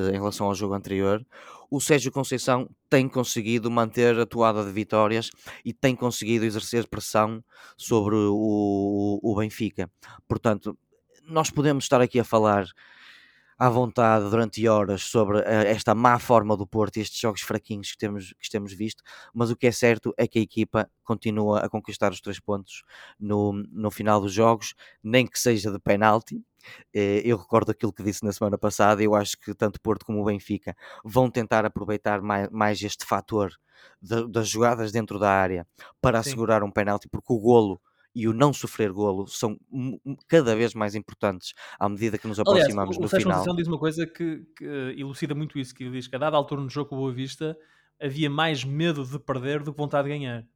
[0.00, 1.24] em relação ao jogo anterior,
[1.70, 5.30] o Sérgio Conceição tem conseguido manter a toada de vitórias
[5.64, 7.42] e tem conseguido exercer pressão
[7.76, 9.90] sobre o, o Benfica.
[10.26, 10.78] Portanto,
[11.24, 12.66] nós podemos estar aqui a falar
[13.58, 17.90] à vontade durante horas sobre eh, esta má forma do Porto e estes jogos fraquinhos
[17.90, 19.02] que temos, que temos visto,
[19.34, 22.84] mas o que é certo é que a equipa continua a conquistar os três pontos
[23.18, 26.40] no, no final dos jogos, nem que seja de penalti.
[26.94, 29.02] Eh, Eu recordo aquilo que disse na semana passada.
[29.02, 33.52] Eu acho que tanto Porto como o Benfica vão tentar aproveitar mais, mais este fator
[34.02, 35.66] da- das jogadas dentro da área
[36.00, 36.30] para Sim.
[36.30, 37.80] assegurar um penalti, porque o golo
[38.14, 39.56] e o não sofrer golo são
[40.28, 43.28] cada vez mais importantes à medida que nos Aliás, aproximamos o, o no Sérgio final.
[43.30, 46.18] Conceição diz uma coisa que, que, eh, elucida muito isso, que ele diz que a
[46.18, 47.56] dada altura no jogo com o Boa Vista
[48.00, 50.46] havia mais medo de perder do que vontade de ganhar.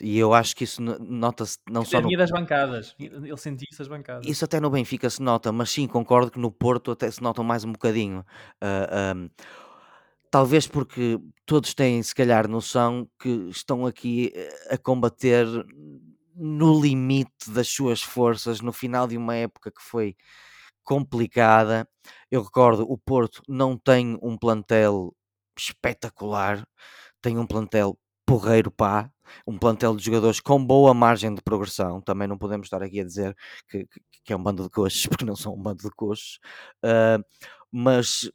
[0.00, 2.94] E eu acho que isso no- nota-se não só no das bancadas.
[2.98, 4.26] Ele sentia isso das bancadas.
[4.26, 7.42] Isso até no Benfica se nota, mas sim, concordo que no Porto até se nota
[7.42, 8.24] mais um bocadinho.
[8.60, 9.28] Ah, ahm,
[10.30, 15.46] talvez porque todos têm, se calhar, noção que estão aqui eh, a combater
[16.34, 20.16] no limite das suas forças, no final de uma época que foi
[20.84, 21.88] complicada.
[22.30, 25.14] Eu recordo, o Porto não tem um plantel
[25.58, 26.66] espetacular,
[27.22, 29.10] tem um plantel porreiro pá,
[29.46, 32.00] um plantel de jogadores com boa margem de progressão.
[32.00, 33.36] Também não podemos estar aqui a dizer
[33.68, 36.38] que, que- que é um bando de coxos, porque não são um bando de coxos.
[36.84, 37.18] Ah,
[37.72, 38.30] mas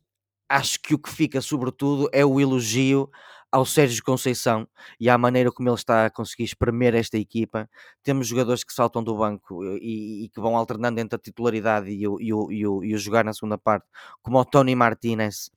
[0.49, 3.09] acho que o que fica, sobretudo, é o elogio
[3.51, 4.67] ao Sérgio Conceição
[4.99, 7.69] e à maneira como ele está a conseguir espremer esta equipa.
[8.03, 12.07] Temos jogadores que saltam do banco e, e que vão alternando entre a titularidade e
[12.07, 13.85] o, e o- e o- e o jogar na segunda parte,
[14.23, 15.51] como o Tony Martinez,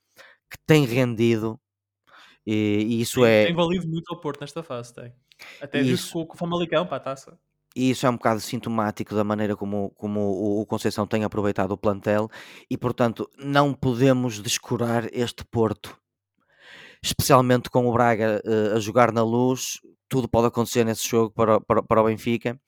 [0.51, 1.61] que tem rendido.
[2.47, 5.13] E, e isso Tem, é, tem valido muito ao Porto nesta fase, tem.
[5.61, 6.13] Até Isso.
[6.13, 7.39] com, com o Famalicão para a taça.
[7.75, 11.73] E isso é um bocado sintomático da maneira como, como o, o Conceição tem aproveitado
[11.73, 12.31] o plantel
[12.71, 15.99] e, portanto, não podemos descurar este Porto.
[17.03, 19.79] Especialmente com o Braga eh, a jogar na luz,
[20.09, 22.59] tudo pode acontecer nesse jogo para, para, para o Benfica.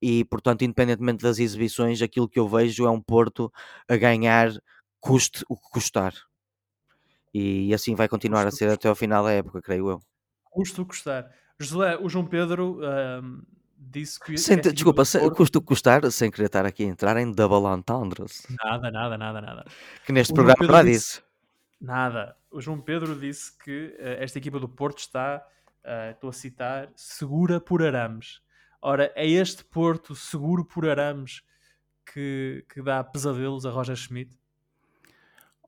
[0.00, 3.52] e, portanto, independentemente das exibições, aquilo que eu vejo é um Porto
[3.88, 4.50] a ganhar
[5.00, 6.14] custe o que custar.
[7.34, 10.00] E assim vai continuar custo a ser até ao final da época, creio eu.
[10.44, 11.28] Custo o custar.
[11.58, 13.44] José, o João Pedro uh,
[13.76, 14.38] disse que.
[14.38, 15.36] Sem, desculpa, sem, Porto...
[15.36, 18.46] custo custar, sem querer estar aqui a entrar em double entendres.
[18.64, 19.64] Nada, nada, nada, nada.
[20.06, 21.20] Que neste o programa para disse,
[21.80, 22.36] Nada.
[22.50, 25.44] O João Pedro disse que uh, esta equipa do Porto está,
[25.84, 28.40] uh, estou a citar, segura por arames.
[28.80, 31.42] Ora, é este Porto seguro por arames
[32.12, 34.38] que, que dá pesadelos a Roger Schmidt?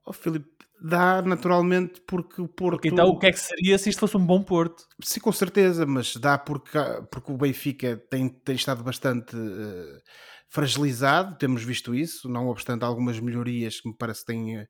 [0.04, 2.76] Oh, Filipe, dá naturalmente porque o Porto.
[2.76, 4.84] Porque então o que é que seria se isto fosse um bom Porto?
[5.02, 6.78] Sim, com certeza, mas dá porque,
[7.10, 10.00] porque o Benfica tem, tem estado bastante uh,
[10.48, 14.66] fragilizado, temos visto isso, não obstante algumas melhorias que me parece que, tem, uh,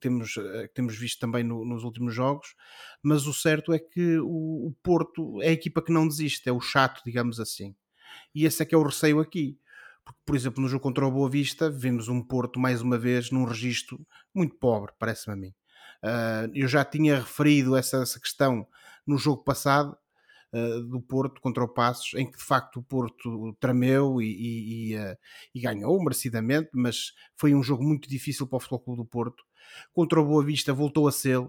[0.00, 2.54] temos, uh, temos visto também no, nos últimos jogos,
[3.02, 6.52] mas o certo é que o, o Porto é a equipa que não desiste, é
[6.52, 7.74] o chato, digamos assim.
[8.34, 9.58] E esse é que é o receio aqui
[10.04, 13.30] porque, por exemplo, no jogo contra o Boa Vista, vimos um Porto, mais uma vez,
[13.30, 15.54] num registro muito pobre, parece-me a mim.
[16.02, 18.66] Uh, eu já tinha referido essa, essa questão
[19.06, 19.96] no jogo passado,
[20.52, 24.92] uh, do Porto contra o Passos, em que de facto o Porto tremeu e, e,
[24.92, 25.16] e, uh,
[25.54, 29.44] e, ganhou merecidamente, mas foi um jogo muito difícil para o Futebol Clube do Porto.
[29.92, 31.40] Contra o Boa Vista voltou a ser,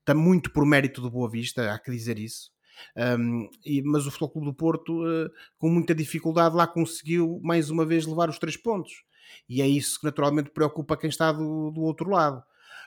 [0.00, 2.50] está muito por mérito do Boa Vista, há que dizer isso.
[2.96, 7.70] Um, e, mas o Futebol Clube do Porto, uh, com muita dificuldade, lá conseguiu mais
[7.70, 8.92] uma vez levar os três pontos.
[9.48, 12.42] E é isso que naturalmente preocupa quem está do, do outro lado.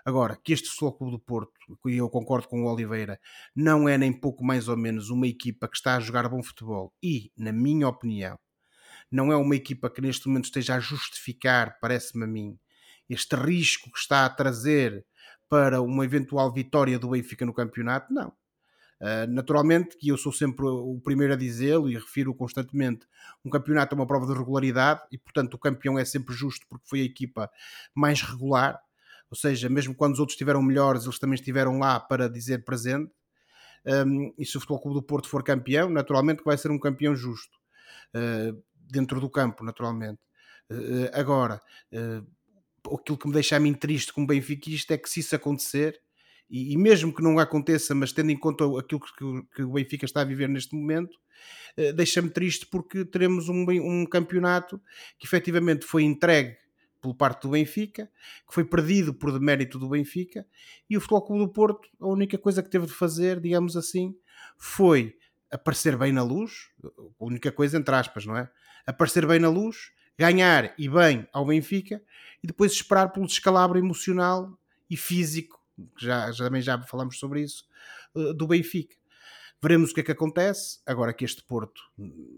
[0.06, 1.52] Agora, que este Futebol Clube do Porto,
[1.88, 3.19] e eu concordo com o Oliveira,
[3.56, 6.93] não é nem pouco mais ou menos uma equipa que está a jogar bom futebol
[7.04, 8.39] e, na minha opinião,
[9.12, 12.58] não é uma equipa que neste momento esteja a justificar, parece-me a mim,
[13.10, 15.06] este risco que está a trazer
[15.49, 18.32] para uma eventual vitória do Benfica no campeonato, não.
[19.00, 23.08] Uh, naturalmente que eu sou sempre o primeiro a dizê-lo e refiro constantemente,
[23.46, 26.86] um campeonato é uma prova de regularidade e portanto o campeão é sempre justo porque
[26.86, 27.50] foi a equipa
[27.96, 28.78] mais regular,
[29.30, 33.12] ou seja, mesmo quando os outros estiveram melhores, eles também estiveram lá para dizer presente.
[33.86, 36.80] Um, e se o Futebol Clube do Porto for campeão, naturalmente que vai ser um
[36.80, 37.58] campeão justo,
[38.16, 40.20] uh, dentro do campo, naturalmente.
[40.70, 41.62] Uh, agora,
[42.86, 46.02] aquilo que me deixa a mim triste como benfiquista é que se isso acontecer,
[46.50, 50.06] e, e, mesmo que não aconteça, mas tendo em conta aquilo que, que o Benfica
[50.06, 51.16] está a viver neste momento,
[51.78, 54.82] uh, deixa-me triste porque teremos um, um campeonato
[55.18, 56.58] que efetivamente foi entregue
[57.02, 58.10] por parte do Benfica,
[58.48, 60.46] que foi perdido por demérito do Benfica,
[60.90, 64.16] e o Futebol Clube do Porto, a única coisa que teve de fazer, digamos assim,
[64.58, 65.16] foi
[65.52, 68.50] aparecer bem na luz, a única coisa entre aspas, não é?
[68.86, 72.02] Aparecer bem na luz, ganhar e bem ao Benfica,
[72.44, 74.60] e depois esperar pelo descalabro emocional
[74.90, 75.59] e físico
[75.98, 77.65] já, já, também já falamos sobre isso,
[78.15, 78.96] eh, do Benfica.
[79.62, 80.80] Veremos o que é que acontece.
[80.86, 81.82] Agora que este Porto,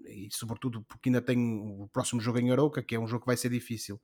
[0.08, 3.27] e sobretudo porque ainda tem o próximo jogo em Arouca, que é um jogo que
[3.27, 4.01] vai ser difícil,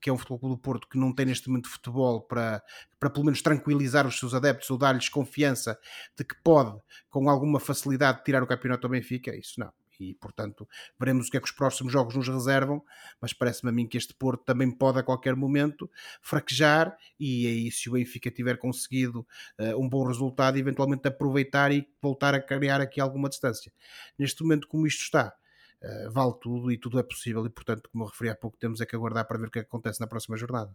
[0.00, 2.62] que é um futebol do Porto que não tem neste momento futebol para,
[3.00, 5.78] para pelo menos tranquilizar os seus adeptos ou dar-lhes confiança
[6.16, 9.34] de que pode, com alguma facilidade, tirar o campeonato ao Benfica.
[9.34, 12.82] Isso não e, portanto, veremos o que é que os próximos jogos nos reservam,
[13.20, 15.90] mas parece-me a mim que este Porto também pode a qualquer momento
[16.22, 19.26] fraquejar e aí se o Benfica tiver conseguido
[19.58, 23.72] uh, um bom resultado, eventualmente aproveitar e voltar a criar aqui alguma distância.
[24.18, 25.34] Neste momento, como isto está,
[25.82, 28.80] uh, vale tudo e tudo é possível e, portanto, como eu referi há pouco, temos
[28.80, 30.74] é que aguardar para ver o que, é que acontece na próxima jornada.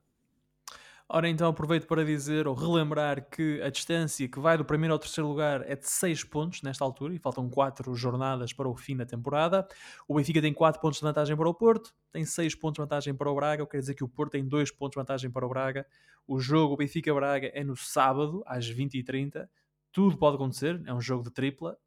[1.09, 4.99] Ora, então aproveito para dizer ou relembrar que a distância que vai do primeiro ao
[4.99, 8.95] terceiro lugar é de 6 pontos nesta altura e faltam 4 jornadas para o fim
[8.95, 9.67] da temporada.
[10.07, 13.13] O Benfica tem 4 pontos de vantagem para o Porto, tem 6 pontos de vantagem
[13.13, 15.49] para o Braga, quer dizer que o Porto tem 2 pontos de vantagem para o
[15.49, 15.85] Braga.
[16.25, 19.47] O jogo Benfica-Braga é no sábado, às 20h30.
[19.91, 21.77] Tudo pode acontecer, é um jogo de tripla.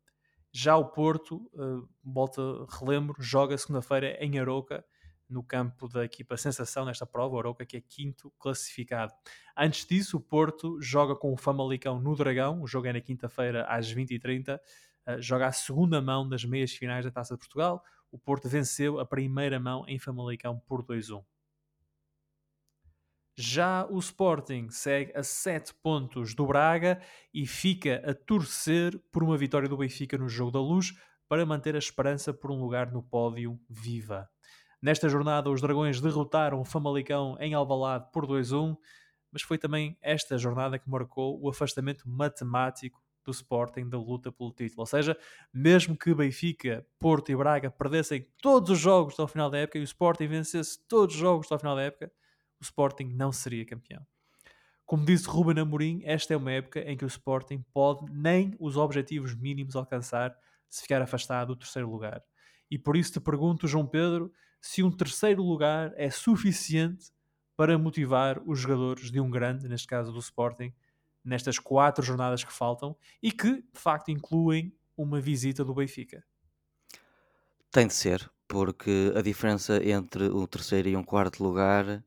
[0.52, 2.42] Já o Porto, uh, volta,
[2.78, 4.84] relembro, joga segunda-feira em Aroca
[5.28, 9.12] no campo da equipa sensação nesta prova, o Arouca, que é quinto classificado.
[9.56, 13.64] Antes disso, o Porto joga com o Famalicão no Dragão, o jogo é na quinta-feira
[13.64, 14.60] às 20h30, uh,
[15.06, 17.82] eh, joga a segunda mão das meias finais da Taça de Portugal.
[18.10, 21.24] O Porto venceu a primeira mão em Famalicão por 2-1.
[23.38, 27.02] Já o Sporting segue a 7 pontos do Braga
[27.34, 30.94] e fica a torcer por uma vitória do Benfica no Jogo da Luz
[31.28, 34.30] para manter a esperança por um lugar no pódio viva.
[34.80, 38.76] Nesta jornada, os Dragões derrotaram o Famalicão em Alvalade por 2-1,
[39.32, 44.52] mas foi também esta jornada que marcou o afastamento matemático do Sporting da luta pelo
[44.52, 44.80] título.
[44.80, 45.18] Ou seja,
[45.52, 49.78] mesmo que Benfica, Porto e Braga perdessem todos os jogos até ao final da época
[49.78, 52.12] e o Sporting vencesse todos os jogos até ao final da época,
[52.60, 54.06] o Sporting não seria campeão.
[54.86, 58.76] Como disse Ruben Amorim, esta é uma época em que o Sporting pode nem os
[58.76, 60.32] objetivos mínimos alcançar
[60.68, 62.22] se ficar afastado do terceiro lugar.
[62.70, 67.12] E por isso te pergunto, João Pedro, se um terceiro lugar é suficiente
[67.56, 70.72] para motivar os jogadores de um grande, neste caso do Sporting,
[71.24, 76.24] nestas quatro jornadas que faltam e que, de facto, incluem uma visita do Benfica.
[77.70, 82.04] Tem de ser, porque a diferença entre o terceiro e um quarto lugar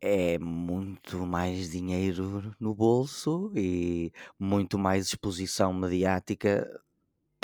[0.00, 6.80] é muito mais dinheiro no bolso e muito mais exposição mediática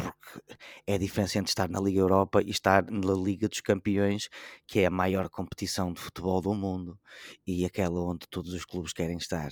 [0.03, 4.29] porque é a diferença entre estar na Liga Europa e estar na Liga dos Campeões,
[4.67, 6.99] que é a maior competição de futebol do mundo
[7.47, 9.51] e aquela onde todos os clubes querem estar.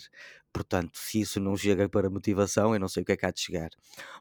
[0.52, 3.30] Portanto, se isso não chega para motivação, eu não sei o que é que há
[3.30, 3.70] de chegar.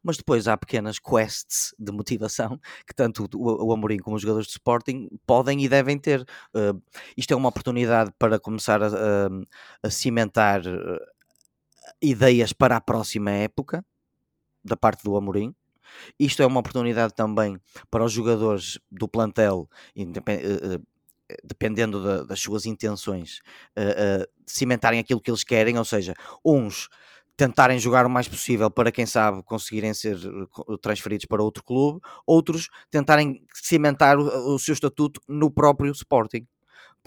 [0.03, 4.53] Mas depois há pequenas quests de motivação que tanto o Amorim como os jogadores de
[4.53, 6.21] Sporting podem e devem ter.
[6.53, 6.79] Uh,
[7.17, 9.29] isto é uma oportunidade para começar a, a,
[9.87, 10.99] a cimentar uh,
[12.01, 13.83] ideias para a próxima época
[14.63, 15.55] da parte do Amorim
[16.19, 17.59] isto é uma oportunidade também
[17.89, 20.79] para os jogadores do plantel, eh, eh,
[21.43, 23.39] dependendo das suas intenções,
[23.77, 26.89] uh, cimentarem aquilo que eles querem, ou seja, uns
[27.37, 30.17] tentarem jogar o mais possível para quem sabe conseguirem ser
[30.81, 36.45] transferidos para outro clube, outros tentarem cimentar o, o seu estatuto no próprio Sporting.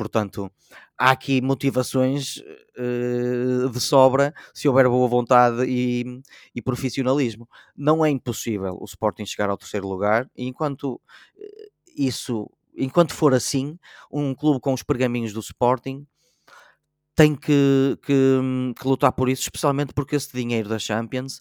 [0.02, 0.50] Portanto,
[0.98, 6.20] há aqui motivações uh, de sobra se houver boa vontade e,
[6.52, 7.48] e, profissionalismo.
[7.76, 11.00] Não é impossível o Sporting chegar ao terceiro lugar e enquanto
[11.38, 13.78] eh, isso, enquanto for assim,
[14.10, 16.04] um clube com os pergaminhos do Sporting
[17.14, 18.40] tem que, que,
[18.76, 21.40] que lutar por isso, especialmente porque esse dinheiro da Champions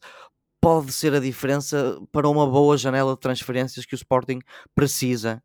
[0.62, 4.40] pode ser a diferença para uma boa janela de transferências que o Sporting
[4.76, 5.42] precisa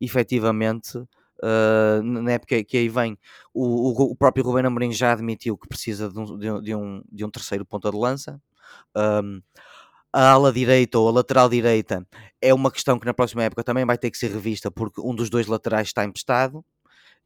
[0.00, 1.02] efetivamente
[1.42, 3.18] uh, na época que aí vem,
[3.52, 7.24] o, o, o, próprio Rubén Amorim já admitiu que precisa de um, de, um, de
[7.24, 8.40] um terceiro ponta de lança.
[8.96, 9.40] Um,
[10.12, 12.06] a ala direita ou a lateral direita
[12.42, 15.14] é uma questão que na próxima época também vai ter que ser revista porque um
[15.14, 16.64] dos dois laterais está emprestado.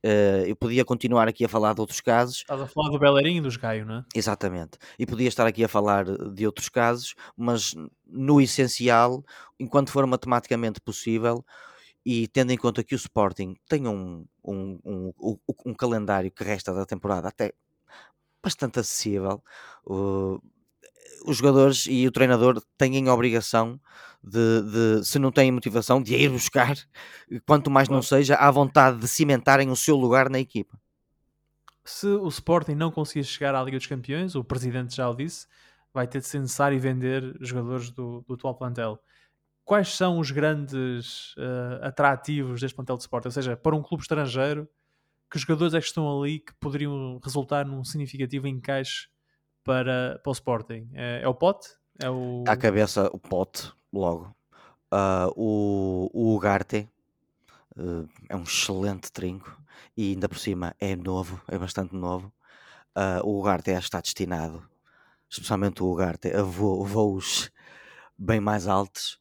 [0.05, 2.41] Uh, eu podia continuar aqui a falar de outros casos.
[2.41, 4.05] Estás a falar do Bellerin e dos Gaio, não é?
[4.15, 4.77] Exatamente.
[4.99, 7.75] E podia estar aqui a falar de outros casos, mas
[8.07, 9.25] no essencial,
[9.59, 11.43] enquanto for matematicamente possível,
[12.05, 16.73] e tendo em conta que o Sporting tem um, um, um, um, calendário que resta
[16.75, 17.53] da temporada até
[18.43, 19.43] bastante acessível,
[19.87, 20.41] uh,
[21.25, 23.81] os jogadores e o treinador têm a obrigação
[24.23, 26.77] de, de, se não têm motivação, de ir buscar,
[27.47, 30.79] quanto mais não seja, à vontade de cimentarem o seu lugar na equipa.
[31.85, 35.47] Se o Sporting não conseguir chegar à Liga dos Campeões, o presidente já o disse,
[35.93, 38.99] vai ter de ser necessário vender jogadores do, do atual plantel
[39.65, 43.29] quais são os grandes uh, atrativos deste plantel de Sporting?
[43.29, 44.69] Ou seja, para um clube estrangeiro,
[45.31, 49.09] que jogadores é que estão ali que poderiam resultar num significativo encaixe
[49.65, 50.89] para, para o Sporting?
[50.93, 51.69] É, é o Pote?
[52.01, 52.45] É o...
[52.47, 54.35] À cabeça, o Pote, logo.
[54.93, 56.89] Uh, o, o Ugarte
[57.77, 59.61] uh, é um excelente trinco
[59.97, 62.33] e ainda por cima é novo, é bastante novo.
[62.97, 64.63] Uh, o Ugarte está destinado,
[65.29, 67.51] especialmente o Ugarte, a voos
[68.17, 69.19] bem mais altos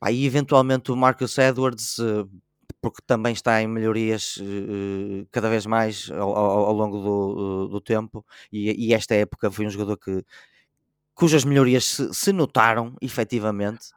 [0.00, 2.24] Aí eventualmente o Marcus Edwards, eh,
[2.80, 7.80] porque também está em melhorias eh, cada vez mais ao, ao, ao longo do, do
[7.80, 10.24] tempo, e, e, esta época foi um jogador que
[11.14, 13.88] cujas melhorias se, se notaram efetivamente.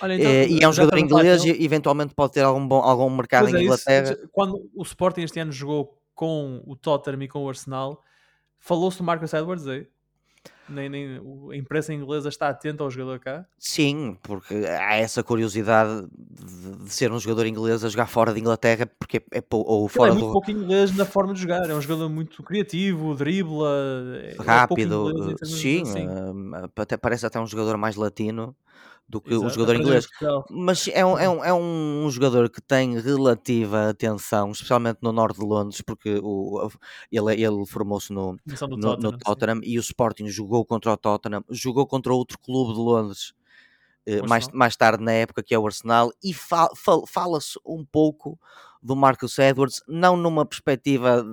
[0.00, 3.08] Olha, então, é, e é um jogador inglês e eventualmente pode ter algum, bom, algum
[3.10, 4.12] mercado em é Inglaterra.
[4.12, 4.28] Isso.
[4.32, 8.02] Quando o Sporting este ano jogou com o Tottenham e com o Arsenal,
[8.58, 9.86] falou-se do Marcus Edwards aí?
[10.68, 13.46] Nem, nem a imprensa inglesa está atenta ao jogador cá?
[13.58, 18.88] Sim, porque há essa curiosidade de, ser um jogador inglês a jogar fora de Inglaterra,
[18.98, 20.32] porque é, ou fora Ele é muito do...
[20.32, 23.70] pouco inglês na forma de jogar, é um jogador muito criativo, dribla,
[24.22, 26.06] é rápido, é sim, assim.
[26.06, 28.54] uh, até parece até um jogador mais latino
[29.08, 30.08] do que Exato, o jogador inglês.
[30.50, 35.38] Mas é um, é, um, é um jogador que tem relativa atenção, especialmente no norte
[35.38, 36.68] de Londres, porque o,
[37.10, 41.44] ele, ele formou-se no, no, Tottenham, no Tottenham e o Sporting jogou contra o Tottenham,
[41.50, 43.32] jogou contra outro clube de Londres
[44.06, 47.84] eh, mais, mais tarde na época, que é o Arsenal, e fa, fa, fala-se um
[47.84, 48.38] pouco
[48.80, 51.24] do Marcus Edwards, não numa perspectiva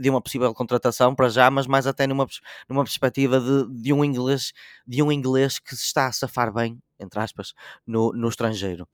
[0.00, 2.26] de uma possível contratação para já, mas mais até numa,
[2.68, 4.52] numa perspectiva de, de, um inglês,
[4.86, 7.52] de um inglês que se está a safar bem, entre aspas,
[7.86, 8.86] no, no estrangeiro.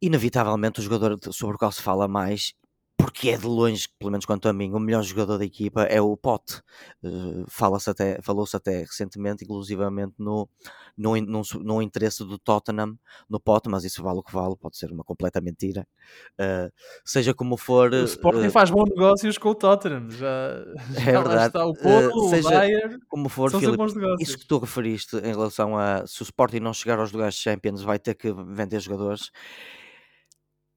[0.00, 2.52] Inevitavelmente o jogador sobre o qual se fala mais
[2.96, 6.00] porque é de longe, pelo menos quanto a mim, o melhor jogador da equipa é
[6.00, 6.60] o Pote.
[7.02, 10.48] Uh, Fala-se até, falou-se até recentemente, inclusivamente, no,
[10.96, 12.96] no, no, no, interesse do Tottenham
[13.28, 15.86] no Pote, mas isso vale o que vale, pode ser uma completa mentira.
[16.40, 16.72] Uh,
[17.04, 17.92] seja como for.
[17.92, 20.64] O Sporting uh, faz bons negócios com o Tottenham, já,
[20.94, 21.46] já é verdade.
[21.46, 23.84] está o Pote, uh, seja o Bayer, como for, Filipe,
[24.20, 27.82] isso que tu referiste em relação a se o Sporting não chegar aos lugares Champions
[27.82, 29.30] vai ter que vender jogadores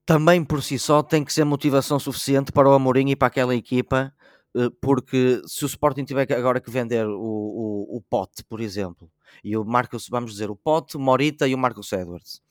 [0.07, 3.53] também por si só tem que ser motivação suficiente para o Amorim e para aquela
[3.53, 4.13] equipa,
[4.55, 9.11] eh, porque se o Sporting tiver agora que vender o, o, o Pote, por exemplo,
[9.43, 12.41] e o Marcos, vamos dizer, o Pote, o Morita e o Marcos Edwards.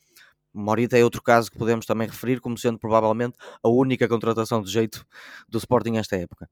[0.53, 4.71] Morita é outro caso que podemos também referir como sendo provavelmente a única contratação de
[4.71, 5.07] jeito
[5.49, 6.51] do Sporting nesta época.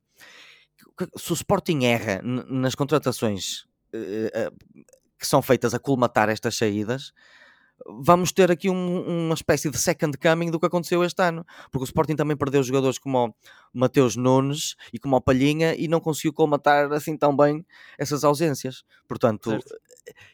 [1.19, 4.85] Se o Sporting erra nas contratações uh, uh,
[5.19, 7.13] que são feitas a colmatar estas saídas,
[7.87, 11.85] vamos ter aqui um, uma espécie de second coming do que aconteceu este ano, porque
[11.85, 13.35] o Sporting também perdeu jogadores como o
[13.73, 17.65] Mateus Nunes e como o Palhinha e não conseguiu colmatar assim tão bem
[17.99, 18.85] essas ausências.
[19.09, 19.75] Portanto, certo.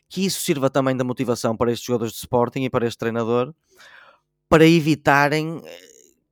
[0.08, 3.54] que isso sirva também da motivação para estes jogadores de Sporting e para este treinador
[4.50, 5.78] para evitarem eh,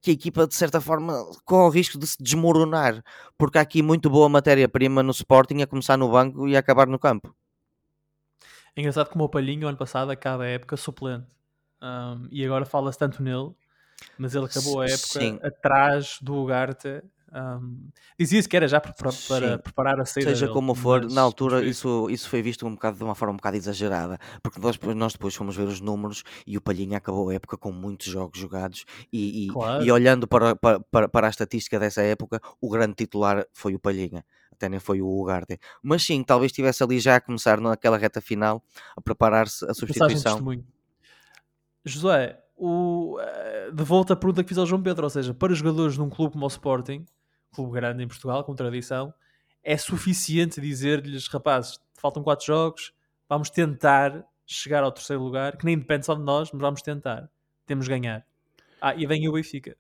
[0.03, 1.15] que a equipa, de certa forma,
[1.45, 3.03] com o risco de se desmoronar,
[3.39, 6.89] porque há aqui muito boa matéria-prima no Sporting a começar no banco e a acabar
[6.89, 7.33] no campo.
[8.77, 11.27] É engraçado como o Palhinho, ano passado, acaba a época suplente.
[11.83, 13.53] Um, e agora fala-se tanto nele,
[14.17, 15.39] mas ele acabou a época Sim.
[15.43, 17.03] atrás do Ugarte.
[17.33, 18.95] Um, Dizia-se que era já para,
[19.29, 22.73] para preparar a saída Seja dele, como for, na altura isso, isso foi visto um
[22.73, 26.25] bocado, de uma forma um bocado exagerada, porque nós, nós depois fomos ver os números
[26.47, 29.85] e o Palhinha acabou a época com muitos jogos jogados e, e, claro.
[29.85, 34.25] e olhando para, para, para a estatística dessa época, o grande titular foi o Palhinha
[34.59, 35.59] até nem foi o Ugarte.
[35.83, 38.63] Mas sim, talvez estivesse ali já a começar naquela reta final
[38.97, 40.39] a preparar-se a substituição.
[41.85, 45.55] José, o, eh, de volta à pergunta que fiz ao João Pedro, ou seja, para
[45.55, 47.07] jogadores num clube como o Sporting,
[47.53, 49.15] clube grande em Portugal, com tradição,
[49.63, 52.93] é suficiente dizer-lhes, rapazes, faltam quatro jogos,
[53.29, 57.31] vamos tentar chegar ao terceiro lugar, que nem depende só de nós, mas vamos tentar.
[57.65, 58.27] Temos de ganhar.
[58.81, 59.77] Ah, e vem o Benfica.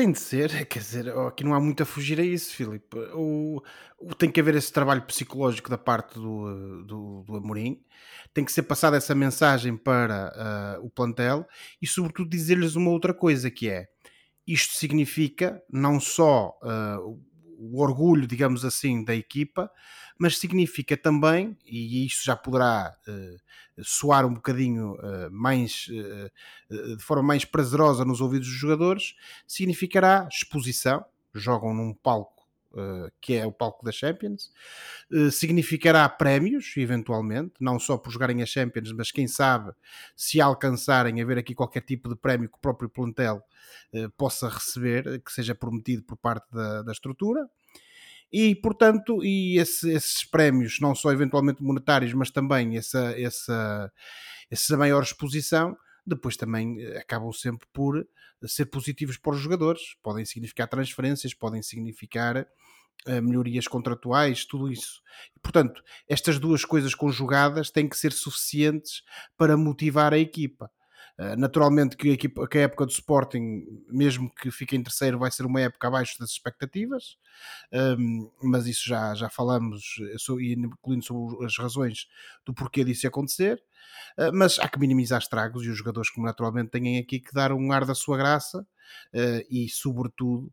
[0.00, 2.96] Tem de ser, quer dizer, aqui não há muito a fugir a isso, Filipe.
[3.12, 3.62] O,
[3.98, 7.84] o, tem que haver esse trabalho psicológico da parte do, do, do Amorim,
[8.32, 11.46] tem que ser passada essa mensagem para uh, o plantel
[11.82, 13.88] e, sobretudo, dizer-lhes uma outra coisa que é
[14.46, 17.22] isto significa não só uh,
[17.60, 19.70] o orgulho, digamos assim, da equipa,
[20.18, 27.02] mas significa também, e isso já poderá uh, soar um bocadinho uh, mais uh, de
[27.02, 29.14] forma mais prazerosa nos ouvidos dos jogadores,
[29.46, 31.04] significará exposição,
[31.34, 32.39] jogam num palco
[33.20, 34.50] que é o palco da Champions,
[35.32, 39.72] significará prémios, eventualmente, não só por jogarem a Champions, mas quem sabe
[40.16, 43.42] se alcançarem a ver aqui qualquer tipo de prémio que o próprio plantel
[44.16, 47.48] possa receber, que seja prometido por parte da, da estrutura.
[48.32, 53.92] E portanto e esse, esses prémios não só eventualmente monetários mas também essa, essa,
[54.48, 58.06] essa maior exposição depois também acabam sempre por
[58.46, 59.96] ser positivos para os jogadores.
[60.02, 62.46] Podem significar transferências podem significar uh,
[63.22, 65.00] melhorias contratuais tudo isso.
[65.36, 69.02] E, portanto estas duas coisas conjugadas têm que ser suficientes
[69.36, 70.70] para motivar a equipa.
[71.20, 75.18] Eh, naturalmente que a, equipa, que a época do Sporting, mesmo que fique em terceiro,
[75.18, 77.18] vai ser uma época abaixo das expectativas,
[77.98, 79.82] um, mas isso já, já falamos,
[80.40, 82.06] incluindo sobre as razões
[82.46, 83.62] do porquê disso acontecer.
[84.32, 87.70] Mas há que minimizar estragos e os jogadores, como naturalmente, têm aqui que dar um
[87.72, 88.66] ar da sua graça
[89.50, 90.52] e, sobretudo,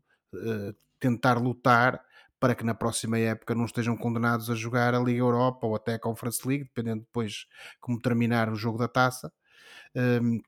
[0.98, 2.00] tentar lutar
[2.40, 5.94] para que na próxima época não estejam condenados a jogar a Liga Europa ou até
[5.94, 7.46] a Conference League, dependendo depois
[7.80, 9.32] como terminar o jogo da taça.
[9.94, 10.40] Um,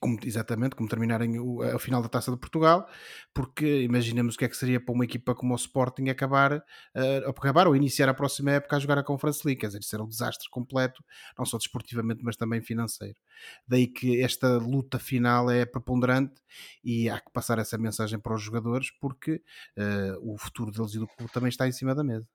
[0.00, 2.88] como, exatamente, como terminarem o, a final da Taça de Portugal,
[3.34, 7.28] porque imaginemos o que é que seria para uma equipa como o Sporting acabar, uh,
[7.28, 10.04] acabar ou iniciar a próxima época a jogar a Conference League, quer dizer, isso era
[10.04, 11.02] um desastre completo,
[11.38, 13.18] não só desportivamente, mas também financeiro.
[13.66, 16.40] Daí que esta luta final é preponderante
[16.82, 19.42] e há que passar essa mensagem para os jogadores, porque
[19.76, 22.26] uh, o futuro deles e do clube também está em cima da mesa.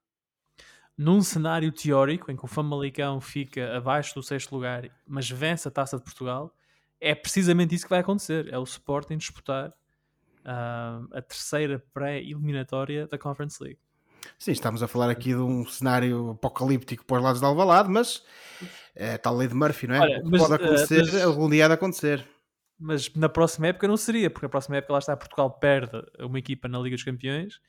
[0.98, 5.72] Num cenário teórico em que o Famalicão fica abaixo do sexto lugar, mas vence a
[5.72, 6.54] Taça de Portugal,
[7.02, 8.48] é precisamente isso que vai acontecer.
[8.54, 13.80] É o Sporting disputar uh, a terceira pré-eliminatória da Conference League.
[14.38, 18.24] Sim, estamos a falar aqui de um cenário apocalíptico para os lados de Alvalade, mas
[18.96, 20.00] é tal lei de Murphy, não é?
[20.00, 22.26] Olha, mas, pode acontecer, uh, mas, algum dia há de acontecer.
[22.80, 26.40] Mas na próxima época não seria, porque na próxima época lá está Portugal perde uma
[26.40, 27.60] equipa na Liga dos Campeões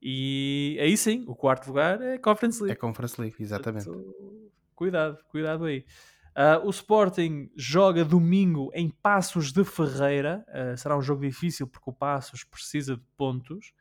[0.00, 2.72] e aí sim, o quarto lugar é Conference League.
[2.72, 3.86] É Conference League, exatamente.
[3.86, 5.84] Portanto, cuidado, cuidado aí.
[6.36, 10.44] Uh, o Sporting joga domingo em Passos de Ferreira.
[10.50, 13.72] Uh, será um jogo difícil porque o Passos precisa de pontos.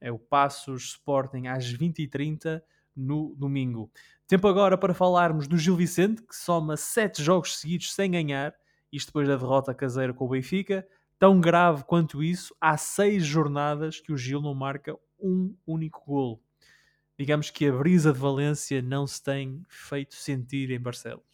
[0.00, 2.60] É o Passos Sporting às 20h30
[2.96, 3.92] no domingo.
[4.26, 8.56] Tempo agora para falarmos do Gil Vicente, que soma 7 jogos seguidos sem ganhar,
[8.92, 10.84] isto depois da derrota caseira com o Benfica.
[11.16, 16.42] Tão grave quanto isso, há 6 jornadas que o Gil não marca um único golo.
[17.16, 21.29] Digamos que a brisa de Valência não se tem feito sentir em Barcelos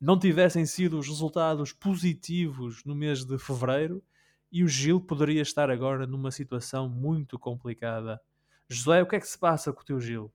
[0.00, 4.02] não tivessem sido os resultados positivos no mês de fevereiro,
[4.50, 8.20] e o Gil poderia estar agora numa situação muito complicada.
[8.68, 10.32] José, o que é que se passa com o teu Gil?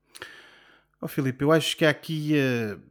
[1.02, 2.82] Oh, Filipe, eu acho que há aqui uh,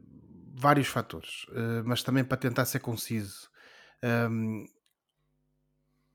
[0.53, 3.49] vários fatores, uh, mas também para tentar ser conciso.
[4.03, 4.67] Um,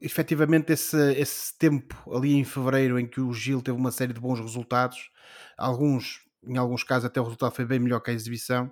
[0.01, 4.21] efetivamente, esse, esse tempo ali em fevereiro em que o Gil teve uma série de
[4.21, 5.11] bons resultados,
[5.59, 8.71] alguns, em alguns casos, até o resultado foi bem melhor que a exibição.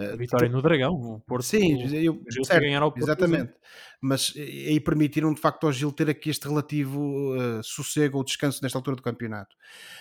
[0.00, 1.44] Uh, Vitória no Dragão, o Porto.
[1.44, 3.52] Sim, eu, certo, ganhar ao Porto, exatamente.
[4.00, 8.62] Mas aí permitiram de facto ao Gil ter aqui este relativo uh, sossego ou descanso
[8.62, 9.54] nesta altura do campeonato.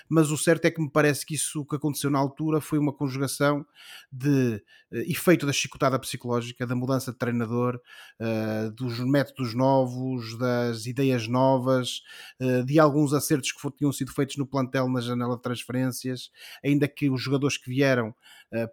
[0.08, 2.93] Mas o certo é que me parece que isso que aconteceu na altura foi uma
[2.93, 3.66] conjugação
[4.10, 7.82] de uh, efeito da chicotada psicológica, da mudança de treinador,
[8.76, 12.02] dos métodos novos, das ideias novas,
[12.66, 16.30] de alguns acertos que tinham sido feitos no plantel na janela de transferências,
[16.64, 18.14] ainda que os jogadores que vieram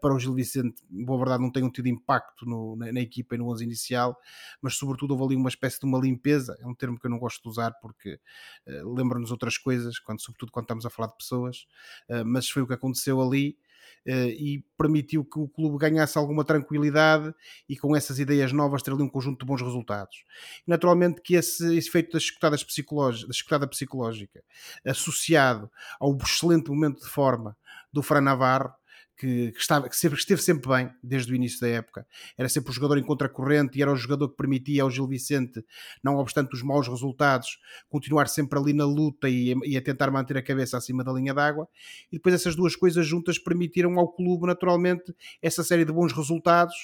[0.01, 3.39] para o Gil Vicente, boa verdade, não tenham tido impacto no, na, na equipa e
[3.39, 4.19] no 11 inicial,
[4.61, 7.19] mas sobretudo houve ali uma espécie de uma limpeza, é um termo que eu não
[7.19, 8.19] gosto de usar porque
[8.67, 11.67] uh, lembra-nos outras coisas, quando, sobretudo quando estamos a falar de pessoas,
[12.09, 13.59] uh, mas foi o que aconteceu ali.
[14.05, 17.35] Uh, e permitiu que o clube ganhasse alguma tranquilidade
[17.69, 20.25] e com essas ideias novas ter ali um conjunto de bons resultados.
[20.65, 24.45] Naturalmente que esse, efeito escutadas psicológicas, da escutada psicológica
[24.85, 25.69] associado
[25.99, 27.57] ao excelente momento de forma
[27.93, 28.73] do Fran Navarro
[29.17, 32.07] que, que, estava, que, sempre, esteve sempre bem desde o início da época.
[32.37, 35.65] Era sempre o jogador em contracorrente e era o jogador que permitia ao Gil Vicente,
[36.03, 37.59] não obstante os maus resultados,
[37.89, 41.33] continuar sempre ali na luta e, e a tentar manter a cabeça acima da linha
[41.33, 41.67] d'água.
[42.13, 46.75] E depois essas duas coisas juntas permitiram ao clube, naturalmente, essa série de bons resultados,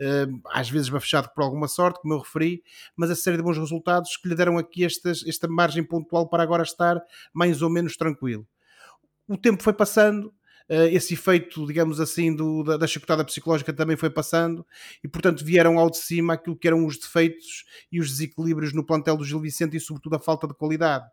[0.00, 2.62] eh, às vezes fechado por alguma sorte, como eu referi,
[2.96, 6.42] mas essa série de bons resultados que lhe deram aqui estas, esta margem pontual para
[6.42, 7.00] agora estar
[7.32, 8.46] mais ou menos tranquilo.
[9.26, 10.32] O tempo foi passando,
[10.68, 14.66] esse efeito, digamos assim, do, da, da chicotada psicológica também foi passando
[15.02, 18.84] e, portanto, vieram ao de cima aquilo que eram os defeitos e os desequilíbrios no
[18.84, 21.04] plantel do Gil Vicente e, sobretudo, a falta de qualidade.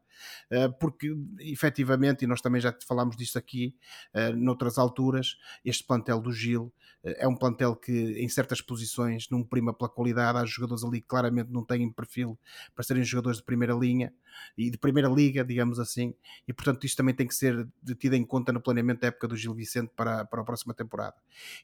[0.51, 3.75] Uh, porque, efetivamente, e nós também já falámos disto aqui
[4.15, 6.71] uh, noutras alturas, este plantel do Gil
[7.03, 11.07] é um plantel que em certas posições não prima pela qualidade, há jogadores ali que
[11.07, 12.37] claramente não têm perfil
[12.75, 14.13] para serem jogadores de primeira linha
[14.57, 16.13] e de primeira liga, digamos assim,
[16.47, 17.67] e portanto isto também tem que ser
[17.97, 21.15] tido em conta no planeamento da época do Gil Vicente para, para a próxima temporada.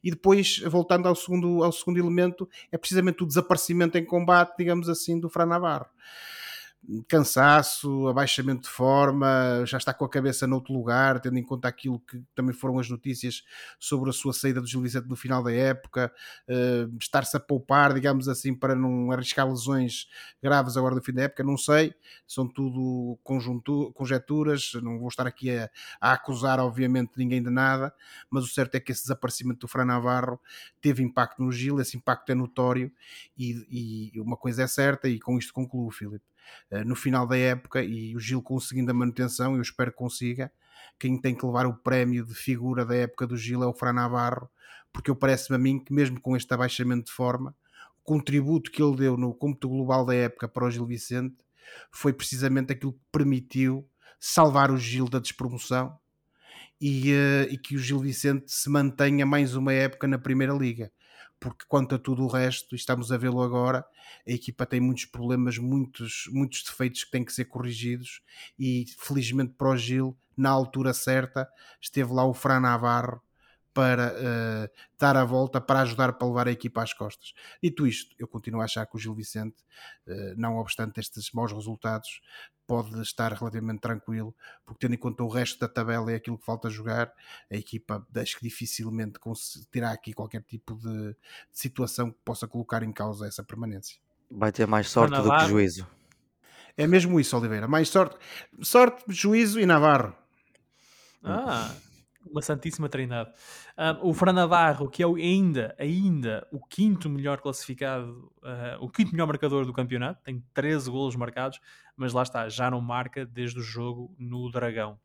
[0.03, 4.89] E depois, voltando ao segundo, ao segundo elemento, é precisamente o desaparecimento em combate, digamos
[4.89, 5.89] assim, do Fran Navarro
[7.07, 11.99] cansaço, abaixamento de forma, já está com a cabeça noutro lugar, tendo em conta aquilo
[11.99, 13.43] que também foram as notícias
[13.78, 16.11] sobre a sua saída do Gil Vicente no final da época,
[16.47, 20.07] uh, estar-se a poupar, digamos assim, para não arriscar lesões
[20.41, 21.93] graves agora no fim da época, não sei,
[22.25, 23.19] são tudo
[23.93, 25.69] conjecturas, não vou estar aqui a,
[25.99, 27.93] a, acusar, obviamente, ninguém de nada,
[28.30, 30.39] mas o certo é que esse desaparecimento do Fran Navarro
[30.80, 32.91] teve impacto no Gil, esse impacto é notório
[33.38, 36.23] e, e uma coisa é certa, e com isto concluo, Filipe
[36.86, 40.52] no final da época e o Gil conseguindo a manutenção, eu espero que consiga.
[41.00, 43.93] Quem tem que levar o prémio de figura da época do Gil é o Fran
[43.93, 44.50] Navarro,
[44.91, 47.56] porque eu parece-me a mim que, mesmo com este abaixamento de forma,
[48.00, 51.36] o contributo que ele deu no cômputo global da época para o Gil Vicente
[51.91, 53.88] foi precisamente aquilo que permitiu
[54.20, 55.98] salvar o Gil da despromoção
[56.82, 60.91] e, uh, e que o Gil Vicente se mantenha mais uma época na Primeira Liga
[61.40, 63.86] porque quanto a tudo o resto, e estamos a vê-lo agora,
[64.28, 68.22] a equipa tem muitos problemas, muitos, muitos defeitos que têm que ser corrigidos
[68.58, 71.50] e felizmente para o Gil, na altura certa,
[71.82, 73.22] esteve lá o Fran Navarro
[73.78, 77.36] para uh, dar a volta, para ajudar para levar a equipa às costas.
[77.61, 79.61] Dito isto, eu continuo a achar que o Gil Vicente,
[80.07, 82.19] uh, não obstante estes maus resultados,
[82.65, 86.43] pode estar relativamente tranquilo, porque tendo em conta o resto da tabela e aquilo que
[86.43, 87.13] falta jogar,
[87.51, 89.19] a equipa acho que dificilmente
[89.69, 91.15] terá aqui qualquer tipo de, de,
[91.51, 93.99] situação que possa colocar em causa essa permanência.
[94.32, 95.88] Vai ter mais sorte do que juízo.
[96.75, 97.67] É mesmo isso, Oliveira.
[97.67, 98.17] Mais sorte,
[98.63, 100.15] sorte, juízo e Navarro.
[101.23, 101.75] Ah,
[102.32, 103.32] uma santíssima trindade.
[103.78, 109.11] Um, o Fran Navarro, que é ainda, ainda o quinto melhor classificado, uh, o quinto
[109.11, 111.59] melhor marcador do campeonato, tem 13 golos marcados,
[111.95, 114.99] mas lá está, já não marca desde o jogo no Dragão.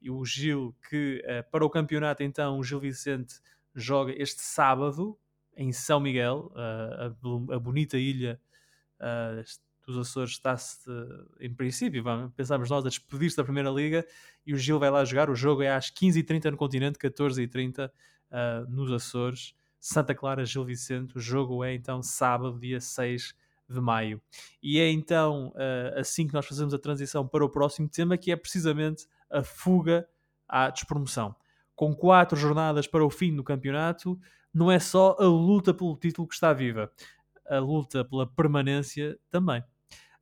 [0.00, 3.40] E o Gil, que uh, para o campeonato, então, o Gil Vicente
[3.74, 5.18] joga este sábado
[5.56, 8.40] em São Miguel, uh, a, a, bonita ilha
[9.86, 10.90] dos Açores está-se,
[11.40, 14.06] em princípio, vamos, pensamos nós, a despedir-se da Primeira Liga
[14.46, 15.30] e o Gil vai lá jogar.
[15.30, 17.92] O jogo é às 15h30 no continente, 14h30 uh,
[18.30, 19.54] ah, nos Açores.
[19.78, 21.16] Santa Clara, Gil Vicente.
[21.16, 23.34] O jogo é então sábado, dia 6
[23.68, 24.20] de maio.
[24.62, 28.30] E é então uh, assim que nós fazemos a transição para o próximo tema, que
[28.30, 30.06] é precisamente a fuga
[30.48, 31.34] à despromoção.
[31.74, 34.20] Com quatro jornadas para o fim do campeonato,
[34.52, 36.92] não é só a luta pelo título que está viva,
[37.50, 39.62] a luta pela permanência também.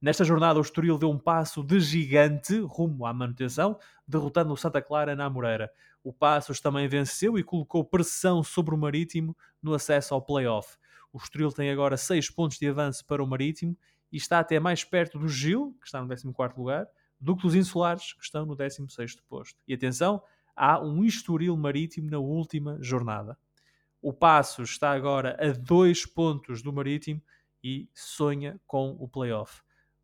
[0.00, 4.80] Nesta jornada, o Estoril deu um passo de gigante rumo à manutenção, derrotando o Santa
[4.80, 5.70] Clara na Moreira.
[6.02, 10.76] O Passos também venceu e colocou pressão sobre o Marítimo no acesso ao play-off.
[11.12, 13.76] O Estoril tem agora 6 pontos de avanço para o Marítimo
[14.10, 16.86] e está até mais perto do Gil, que está no 14 lugar,
[17.20, 19.58] do que dos Insulares, que estão no 16 posto.
[19.66, 20.22] E atenção,
[20.54, 23.36] há um Estoril Marítimo na última jornada.
[24.00, 27.20] O Passos está agora a 2 pontos do Marítimo
[27.62, 29.60] e sonha com o play-off.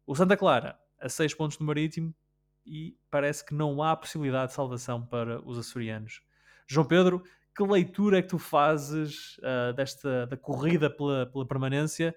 [0.06, 2.14] O Santa Clara a 6 pontos do Marítimo
[2.66, 6.22] e parece que não há possibilidade de salvação para os açorianos.
[6.66, 7.22] João Pedro,
[7.56, 12.14] que leitura é que tu fazes uh, desta da corrida pela, pela permanência?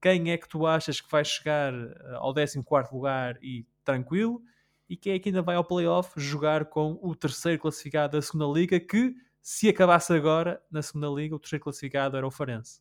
[0.00, 2.62] Quem é que tu achas que vai chegar uh, ao 14
[2.92, 4.40] lugar e tranquilo?
[4.88, 8.46] E quem é que ainda vai ao playoff jogar com o terceiro classificado da segunda
[8.46, 8.78] liga?
[8.78, 9.16] Que
[9.48, 12.80] se acabasse agora na segunda liga, o terceiro classificado era o Farense.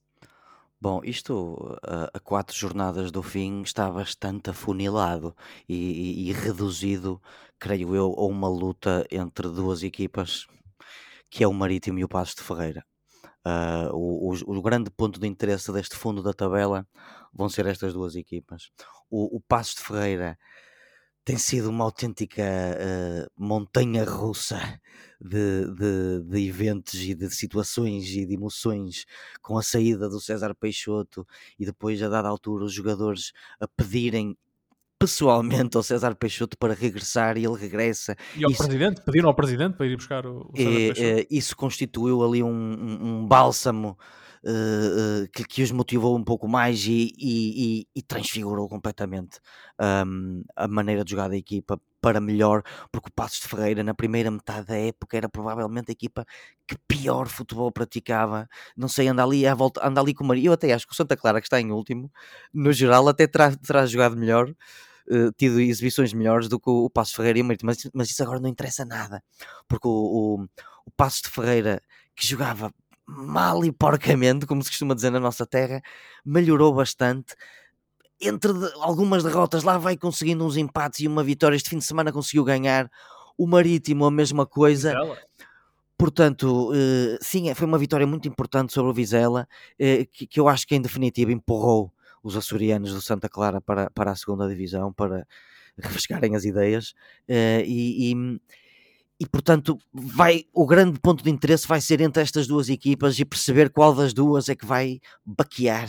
[0.82, 5.36] Bom, isto a, a quatro jornadas do fim está bastante afunilado
[5.70, 7.22] e, e- e reduzido,
[7.60, 10.48] creio eu, a uma luta entre duas equipas,
[11.30, 12.84] que é o Marítimo e o Passos de Ferreira.
[13.46, 16.88] Ah, o, o- o grande ponto de interesse deste fundo da tabela
[17.32, 18.72] vão ser estas duas equipas.
[19.08, 20.36] O, o Passos de Ferreira
[21.24, 24.80] tem sido uma autêntica uh, montanha russa
[25.26, 29.06] de, de, de, eventos e de situações e de emoções
[29.42, 31.28] com a saída do César Peixoto
[31.60, 34.38] e depois a dada altura os jogadores a pedirem
[35.00, 38.16] pessoalmente ao César Peixoto para regressar e ele regressa.
[38.36, 41.02] E ao isso, presidente, pediram ao presidente para ir buscar o, o César é, Peixoto.
[41.02, 43.98] É, isso constituiu ali um, um, um bálsamo
[44.46, 49.40] uh, que, que, os motivou um pouco mais e, e, e, e transfigurou completamente
[50.08, 53.96] um, a maneira de jogar da equipa para melhor, porque o Passos de Ferreira na
[53.96, 56.24] primeira metade da época era provavelmente a equipa
[56.68, 58.48] que pior futebol praticava.
[58.78, 60.50] Não sei, anda ali, à volta, anda ali com o Maria.
[60.50, 62.12] Eu até acho que o Santa Clara, que está em último,
[62.54, 64.54] no geral, até terá, terá jogado melhor.
[65.10, 68.10] Uh, tido exibições melhores do que o, o Passos Ferreira e o Marítimo, mas, mas,
[68.10, 69.24] isso agora não interessa nada,
[69.68, 70.44] porque o, o,
[70.86, 71.82] o Passos de Ferreira
[72.16, 72.72] que jogava
[73.08, 75.82] mal e porcamente, como se costuma dizer na nossa terra,
[76.24, 77.36] melhorou bastante.
[78.22, 81.56] Entre algumas derrotas, lá vai conseguindo uns empates e uma vitória.
[81.56, 82.90] Este fim de semana conseguiu ganhar.
[83.38, 84.94] O Marítimo, a mesma coisa.
[84.94, 85.18] Vizela.
[85.98, 90.68] Portanto, uh, sim, foi uma vitória muito importante sobre o Vizela, uh, que, eu acho
[90.68, 91.92] que em definitiva empurrou
[92.22, 95.26] os açorianos do Santa Clara para, para a segunda divisão, para
[95.78, 96.92] refrescarem as ideias.
[97.30, 98.40] Uh, e, e
[99.20, 103.24] e portanto vai o grande ponto de interesse vai ser entre estas duas equipas e
[103.24, 105.88] perceber qual das duas é que vai baquear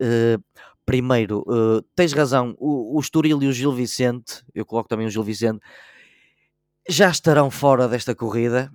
[0.00, 0.42] uh,
[0.84, 5.10] primeiro uh, tens razão o, o Estoril e o Gil Vicente eu coloco também o
[5.10, 5.60] Gil Vicente
[6.88, 8.72] já estarão fora desta corrida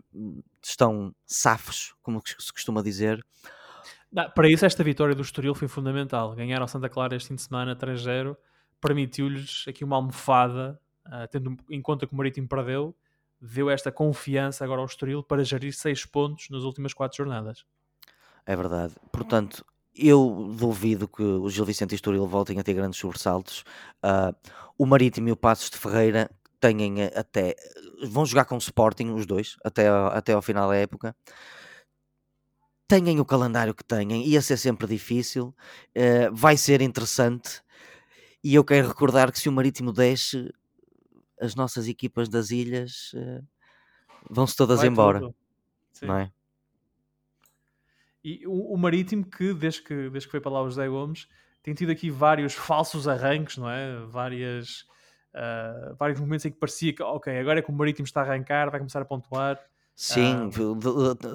[0.64, 3.26] estão safos como se costuma dizer
[4.12, 7.36] Não, para isso esta vitória do Estoril foi fundamental ganhar ao Santa Clara este fim
[7.36, 8.36] de semana 3-0
[8.80, 12.96] permitiu-lhes aqui uma almofada uh, tendo em conta que o Marítimo perdeu
[13.42, 17.66] deu esta confiança agora ao Estoril para gerir seis pontos nas últimas quatro jornadas.
[18.46, 18.96] É verdade.
[19.12, 19.66] Portanto,
[19.98, 23.64] eu duvido que o Gil Vicente e o Estoril voltem a ter grandes sobressaltos.
[24.04, 24.36] Uh,
[24.78, 26.30] o Marítimo e o Passos de Ferreira
[26.60, 27.56] têm até...
[28.04, 31.16] Vão jogar com o Sporting, os dois, até ao, até ao final da época.
[32.88, 37.62] Têm o calendário que têm, ia ser sempre difícil, uh, vai ser interessante.
[38.44, 40.54] E eu quero recordar que se o Marítimo desce,
[41.42, 43.46] as nossas equipas das ilhas uh,
[44.30, 45.22] vão-se todas Vai embora,
[46.02, 46.32] não é?
[48.28, 51.28] E o, o Marítimo, que desde, que desde que foi para lá o José Gomes,
[51.64, 54.00] tem tido aqui vários falsos arranques, não é?
[54.10, 54.82] Várias,
[55.34, 58.26] uh, vários momentos em que parecia que, ok, agora é que o Marítimo está a
[58.26, 59.58] arrancar, vai começar a pontuar.
[60.00, 60.52] Sim,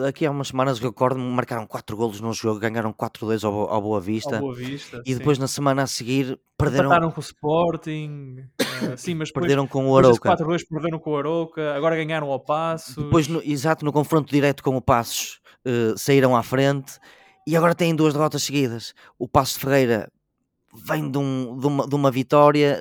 [0.05, 0.07] Ah.
[0.07, 3.69] aqui há umas semanas que eu recordo marcaram 4 golos num jogo, ganharam 4-2 ao,
[3.69, 5.03] ao Boa Ao Vista Boa Vista.
[5.05, 5.19] e sim.
[5.19, 9.67] depois na semana a seguir perderam, Empataram com o Sporting, ah, sim, mas depois, perderam
[9.67, 10.37] com o Arouca.
[10.37, 12.95] 4-2 perderam com o Arouca, agora ganharam ao Passos.
[12.95, 16.99] Depois, no- exato, no confronto direto com o Passos, eh, saíram à frente
[17.47, 18.95] e agora têm duas derrotas seguidas.
[19.19, 20.11] O Passos de Ferreira
[20.75, 22.81] vem de, um- de uma, de uma vitória,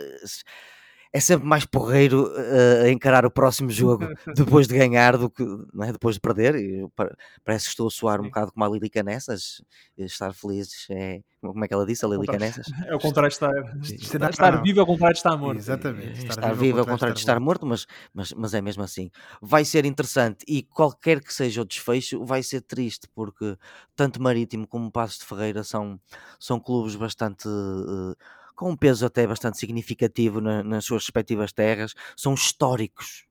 [1.14, 5.44] é sempre mais porreiro eh, a encarar o próximo jogo depois de ganhar do que
[5.74, 5.92] não é?
[5.92, 6.56] depois de perder.
[6.56, 9.62] E pa- parece que estou a soar um bocado como a Lili Canessas.
[9.98, 11.22] Estar feliz é.
[11.42, 12.28] Como é que ela disse, a Lili.
[12.28, 12.68] Canessas?
[12.88, 15.58] É o contrário de estar, Estar- estar, estar vivo é o contrário de estar morto.
[15.58, 16.28] Exatamente.
[16.30, 19.10] Estar, vivo ao contrário de estar morto, mas, mas, mas é mesmo assim.
[19.42, 23.58] Vai ser interessante e qualquer que seja o desfecho, vai ser triste, porque
[23.96, 26.00] tanto Marítimo como Passos de Ferreira são,
[26.40, 27.48] são clubes bastante.
[27.48, 28.16] eh,
[28.62, 33.26] com um peso até bastante significativo na- nas suas respectivas terras, são históricos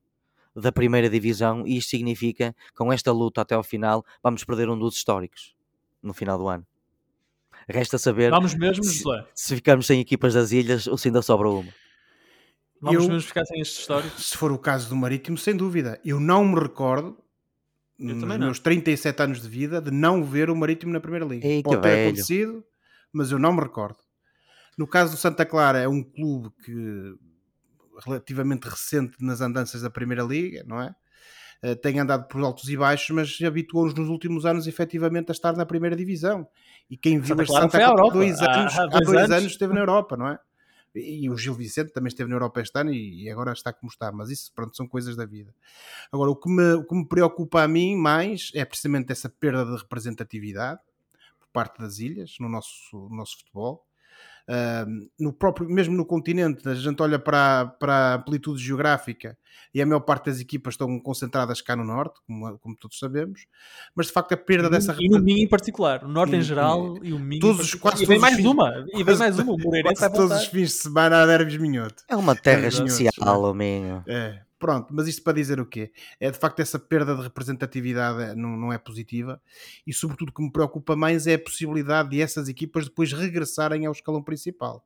[0.53, 4.77] da primeira divisão e isto significa, com esta luta até ao final, vamos perder um
[4.77, 5.55] dos históricos
[6.03, 6.67] no final do ano.
[7.69, 9.25] Resta saber Vamos mesmo, se, José?
[9.33, 11.73] se ficarmos sem equipas das ilhas ou se ainda sobra uma.
[12.81, 14.19] Vamos Eu- mesmo ficar sem este histórico?
[14.19, 15.97] Se for o caso do Marítimo, sem dúvida.
[16.03, 17.17] Eu não me recordo,
[17.97, 21.47] Eu nos meus 37 anos de vida, de não ver o Marítimo na Primeira Liga.
[21.47, 22.07] Ei, Pode ter velho.
[22.09, 22.65] acontecido,
[23.13, 23.97] mas eu não me recordo.
[24.81, 27.15] No caso do Santa Clara, é um clube que
[28.03, 30.95] relativamente recente nas andanças da Primeira Liga, não é?
[31.61, 35.55] Eh, Tem andado por altos e baixos, mas habituou-nos nos últimos anos efetivamente a estar
[35.55, 36.47] na primeira divisão.
[36.89, 39.31] E quem viu Santa Clara Santa Clara há dois anos, há há dois dois anos.
[39.37, 40.39] anos esteve na Europa, não é?
[40.95, 43.71] E, e o Gil Vicente também esteve na Europa este ano e, e agora está
[43.71, 45.53] como está, mas isso pronto, são coisas da vida.
[46.11, 49.63] Agora, o que, me, o que me preocupa a mim mais é precisamente essa perda
[49.63, 50.81] de representatividade
[51.39, 53.85] por parte das ilhas no nosso, no nosso futebol.
[55.19, 59.37] No próprio, mesmo no continente, a gente olha para, para a amplitude geográfica
[59.73, 63.45] e a maior parte das equipas estão concentradas cá no norte, como, como todos sabemos,
[63.95, 66.03] mas de facto a perda dessa E no Minho em particular.
[66.03, 68.45] O Norte em E- geral e o Minho todos em quase E vem mais fins-
[68.45, 68.85] uma.
[68.93, 69.53] E vem mais uma.
[69.53, 72.03] O Moreirense vai quase todos os fins de semana há derbys minhotos.
[72.09, 72.87] É uma terra Exato.
[72.87, 74.03] especial, amigo.
[74.07, 75.91] É, pronto, mas isto para dizer o quê?
[76.19, 79.41] É de facto essa perda de representatividade eh, não, não é positiva
[79.85, 83.87] e sobretudo o que me preocupa mais é a possibilidade de essas equipas depois regressarem
[83.87, 84.85] ao escalão principal.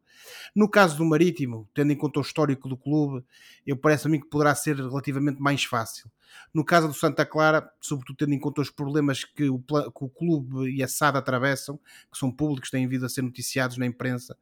[0.55, 3.23] No caso do Marítimo, tendo em conta o histórico do clube,
[3.67, 6.09] eu parece a mim que poderá ser relativamente mais fácil.
[6.53, 10.09] No caso do Santa Clara, sobretudo tendo em conta os problemas que o, que o
[10.09, 11.77] clube e a SAD atravessam,
[12.09, 14.37] que são públicos, têm vindo a ser noticiados na imprensa,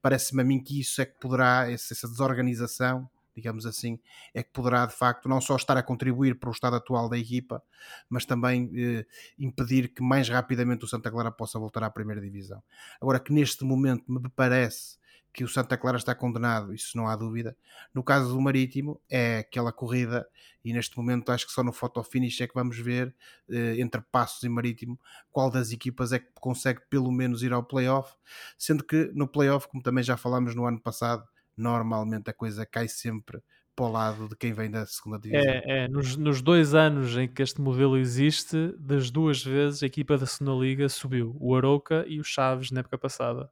[0.00, 4.00] parece-me a mim que isso é que poderá, essa desorganização, digamos assim,
[4.32, 7.18] é que poderá de facto não só estar a contribuir para o estado atual da
[7.18, 7.62] equipa,
[8.08, 9.06] mas também eh,
[9.38, 12.62] impedir que mais rapidamente o Santa Clara possa voltar à primeira divisão.
[13.00, 14.96] Agora que neste momento me parece
[15.36, 17.54] que o Santa Clara está condenado, isso não há dúvida.
[17.92, 20.26] No caso do Marítimo, é aquela corrida,
[20.64, 23.14] e neste momento acho que só no photo finish é que vamos ver,
[23.50, 24.98] eh, entre Passos e Marítimo,
[25.30, 28.16] qual das equipas é que consegue pelo menos ir ao playoff,
[28.56, 31.22] sendo que no playoff, como também já falámos no ano passado,
[31.56, 33.40] normalmente a coisa cai sempre
[33.74, 35.52] para o lado de quem vem da segunda divisão.
[35.52, 39.86] É, é nos, nos dois anos em que este modelo existe, das duas vezes a
[39.86, 41.36] equipa da segunda Liga subiu.
[41.38, 43.50] O Arouca e o Chaves na época passada.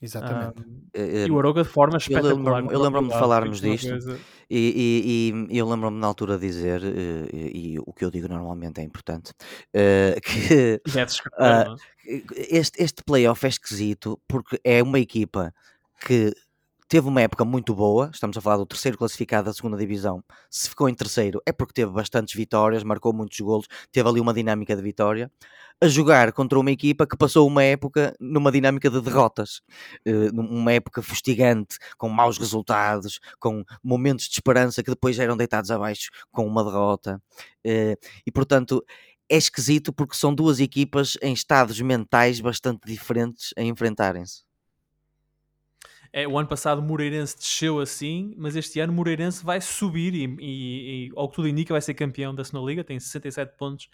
[0.00, 0.62] Exatamente.
[0.94, 2.64] Ah, e o Arouca de forma eu espetacular.
[2.70, 3.88] eu lembro-me de falarmos disto.
[4.48, 8.28] E, e- e eu lembro-me na altura dizer, eh, e, e o que eu digo
[8.28, 9.32] normalmente é importante,
[9.72, 10.80] eh, que
[11.38, 11.64] Ah,
[12.06, 12.22] é?
[12.36, 15.52] este, este playoff é esquisito porque é uma equipa
[16.06, 16.32] que
[16.88, 18.10] teve uma época muito boa.
[18.12, 20.22] Estamos a falar do terceiro classificado da segunda divisão.
[20.50, 24.34] Se ficou em terceiro é porque teve bastantes vitórias, marcou muitos golos, teve ali uma
[24.34, 25.30] dinâmica de vitória.
[25.82, 29.60] A jogar contra uma equipa que passou uma época numa dinâmica de derrotas,
[30.06, 35.70] eh, numa época fustigante, com maus resultados, com momentos de esperança que depois eram deitados
[35.70, 37.20] abaixo com uma derrota.
[37.64, 38.82] Eh, E portanto,
[39.28, 44.45] é esquisito porque são duas equipas em estados mentais bastante diferentes a enfrentarem-se.
[46.16, 50.14] É, o ano passado o Moreirense desceu assim, mas este ano o Moreirense vai subir
[50.14, 52.82] e, e- e, ao que tudo indica, vai ser campeão da segunda Liga.
[52.82, 53.90] Tem 67 pontos,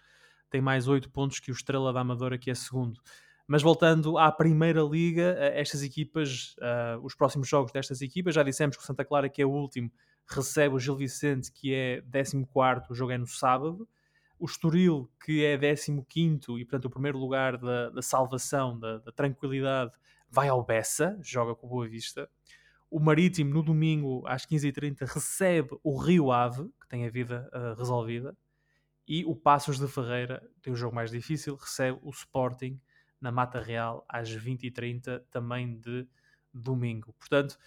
[0.49, 3.01] tem mais 8 pontos que o Estrela da Amadora, que é segundo.
[3.45, 8.45] Mas voltando à Primeira Liga, eh, estas equipas, ah, os próximos jogos destas equipas, já
[8.45, 9.91] dissemos que o Santa Clara, que é o último,
[10.25, 13.89] recebe o Gil Vicente, que é 14, o jogo é no sábado.
[14.39, 15.93] O Estoril, que é 15
[16.57, 19.93] e, portanto, o primeiro lugar da, da salvação, da, da tranquilidade,
[20.33, 22.28] vai ao Bessa, joga com o Boa Vista.
[22.91, 27.74] O Marítimo, no domingo, às 15h30, recebe o Rio Ave, que tem a vida ah,
[27.76, 28.37] resolvida.
[29.07, 32.80] E o Passos de Ferreira, tem o jogo mais difícil, recebe o Sporting
[33.20, 36.09] na Mata Real às 20h30, também de
[36.53, 37.12] domingo.
[37.18, 37.59] Portanto,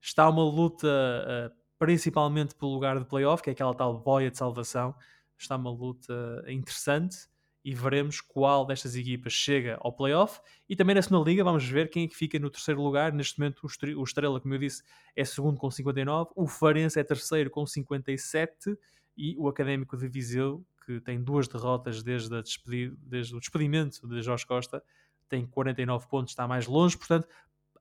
[0.00, 4.38] está uma luta ah, principalmente pelo lugar de playoff, que é aquela tal boia de
[4.38, 4.94] salvação.
[5.36, 7.28] Está uma luta interessante
[7.66, 10.40] e veremos qual destas equipas chega ao playoff.
[10.68, 13.12] E também na segunda liga vamos ver quem é que fica no terceiro lugar.
[13.12, 14.84] Neste momento o Estre- o Estrela, como eu disse,
[15.16, 18.78] é segundo com 59, o Farense é terceiro com 57
[19.16, 24.22] e o Académico de Viseu, que tem duas derrotas desde, despedi- desde o despedimento de
[24.22, 24.80] Jorge Costa,
[25.28, 27.26] tem 49 pontos, está mais longe, portanto,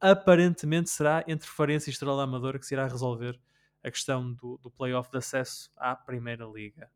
[0.02, 3.40] aparentemente será entre Farense e Estrela Amadora que se irá resolver
[3.84, 6.90] a questão do, do playoff de acesso à Primeira Liga.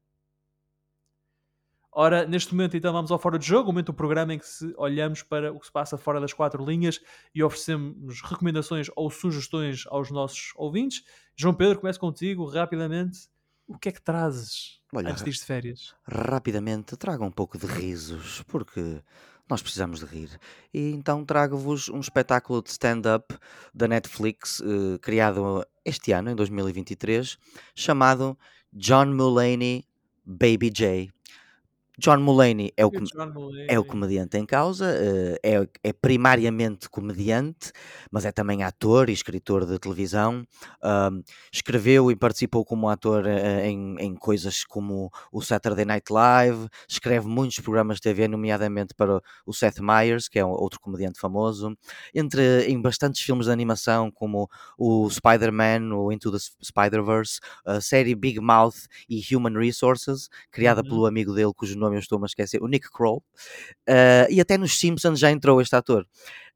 [1.91, 4.47] Ora, neste momento então vamos ao Fora de Jogo, o momento do programa em que
[4.47, 6.99] se olhamos para o que se passa fora das quatro linhas
[7.33, 11.03] e oferecemos recomendações ou sugestões aos nossos ouvintes.
[11.35, 13.27] João Pedro, começo contigo rapidamente.
[13.67, 15.95] O que é que trazes Olha, antes de férias?
[16.07, 19.01] rapidamente trago um pouco de risos, porque
[19.49, 20.39] nós precisamos de rir.
[20.71, 23.35] E então trago-vos um espetáculo de stand-up
[23.73, 27.37] da Netflix, eh, criado este ano, em 2023,
[27.75, 28.37] chamado
[28.71, 29.83] John Mulaney
[30.23, 31.11] Baby J.
[31.99, 33.67] John Mulaney é o, com- Mulaney.
[33.69, 37.71] é o comediante em causa, eh, é, é primariamente comediante,
[38.11, 40.45] mas é também ator e escritor de televisão.
[41.51, 47.27] Escreveu e participou como ator eh, em, em coisas como o Saturday Night Live, escreve
[47.27, 51.75] muitos programas de TV, nomeadamente para o Seth Meyers, que é outro comediante famoso,
[52.13, 58.15] entre em bastantes filmes de animação, como o Spider-Man, o Into the Spider-Verse, a série
[58.15, 58.75] Big Mouth
[59.09, 60.87] e Human Resources, criada Uhum.
[60.87, 63.23] pelo amigo dele, cujo nome eu estou a esquecer, o Nick Kroll.
[63.87, 66.05] Uh, e até nos Simpsons já entrou este ator.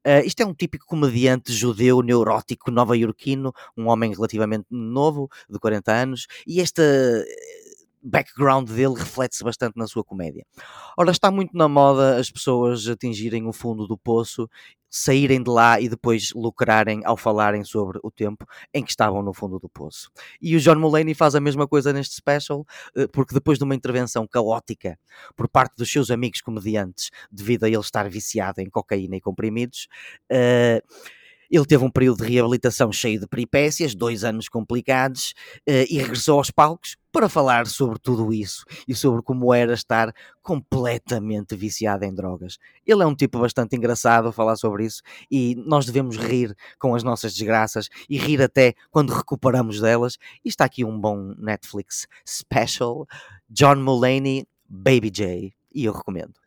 [0.06, 5.92] Uh, isto é um típico comediante judeu, neurótico, nova-iorquino, um homem relativamente novo, de 40
[5.92, 7.24] anos, e este eh,
[8.02, 10.44] background dele reflete-se bastante na sua comédia.
[10.98, 14.48] Ora, está muito na moda as pessoas atingirem o fundo do poço,
[14.96, 19.34] saírem de lá e depois lucrarem ao falarem sobre o tempo em que estavam no
[19.34, 20.08] fundo do poço.
[20.40, 22.64] E o John Mulaney faz a mesma coisa neste special,
[22.96, 24.96] eh, porque depois de uma intervenção caótica
[25.34, 29.88] por parte dos seus amigos comediantes, devido a ele estar viciado em cocaína e comprimidos,
[30.30, 30.80] eh,
[31.50, 35.34] ele teve um período de reabilitação cheio de peripécias, dois anos complicados,
[35.66, 40.12] eh, e regressou aos palcos para falar sobre tudo isso e sobre como era estar
[40.42, 42.58] completamente viciado em drogas.
[42.84, 46.92] Ele é um tipo bastante engraçado a falar sobre isso e nós devemos rir com
[46.92, 50.18] as nossas desgraças e rir até quando recuperamos delas.
[50.44, 53.06] E está aqui um bom Netflix special,
[53.48, 56.43] John Mulaney, Baby J, e eu recomendo.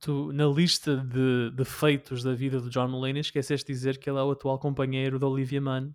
[0.00, 4.08] Tu, na lista de, de feitos da vida do John Mulaney, esqueceste de dizer que
[4.10, 5.90] ele é o atual companheiro da Olivia Munn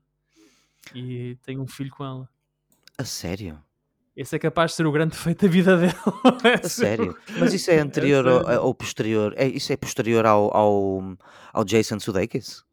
[0.95, 2.29] e tem um filho com ela.
[2.97, 3.59] A sério?
[4.17, 5.93] Esse é capaz de ser o grande feito da vida dele.
[6.63, 7.15] A sério?
[7.39, 8.61] Mas isso é anterior ao- sério.
[8.63, 9.33] ou posterior?
[9.37, 11.17] É, isso é posterior ao, ao,
[11.53, 12.63] ao Jason Sudeikis?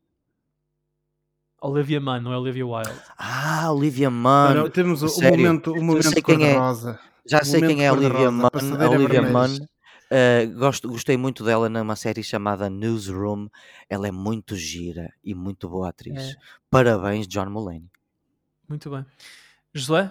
[1.61, 2.91] Olivia Munn, não é Olivia Wilde.
[3.16, 4.51] Ah, Olivia Munn.
[4.62, 6.39] Ora, temos o momento, o Já momento sei quem é.
[6.55, 7.01] cor-de-rosa.
[7.26, 8.83] Já o sei quem é a Olivia cor-de-rosa, Munn.
[8.83, 9.22] A Olivia.
[9.22, 9.66] Munn.
[10.13, 13.49] Uh, gosto, gostei muito dela numa série chamada Newsroom.
[13.89, 16.31] Ela é muito gira e muito boa atriz.
[16.31, 16.35] É.
[16.71, 17.91] Parabéns, John Mulaney.
[18.69, 19.05] Muito bem.
[19.73, 20.11] Josué?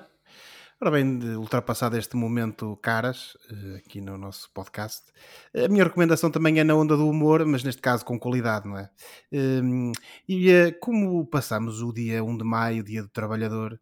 [0.80, 5.12] Ora bem, de ultrapassado este momento caras, eh, aqui no nosso podcast,
[5.56, 8.78] a minha recomendação também é na onda do humor, mas neste caso com qualidade, não
[8.78, 8.88] é?
[10.28, 13.80] E eh, como passamos o dia 1 de maio, dia do trabalhador,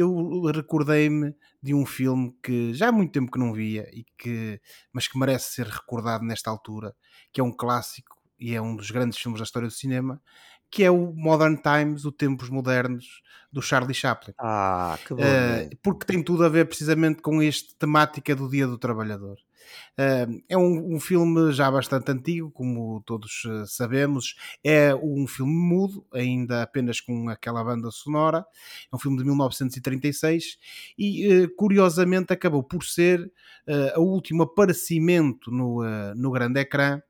[0.00, 4.60] eu recordei-me de um filme que já há muito tempo que não via, e que,
[4.92, 6.94] mas que merece ser recordado nesta altura,
[7.32, 10.20] que é um clássico e é um dos grandes filmes da história do cinema,
[10.70, 13.22] que é o Modern Times, o Tempos Modernos,
[13.52, 14.34] do Charlie Chaplin.
[14.38, 15.78] Ah, que Uh, bonito.
[15.80, 19.38] porque tem tudo a ver precisamente com esta temática do Dia do Trabalhador.
[20.48, 24.34] É um, um filme já bastante antigo, como todos uh, sabemos.
[24.62, 28.44] É um filme mudo, ainda apenas com aquela banda sonora.
[28.92, 30.58] É um filme de 1936
[30.98, 35.82] e, uh, curiosamente, acabou por ser uh, o último aparecimento no,
[36.14, 37.00] no grande ecrã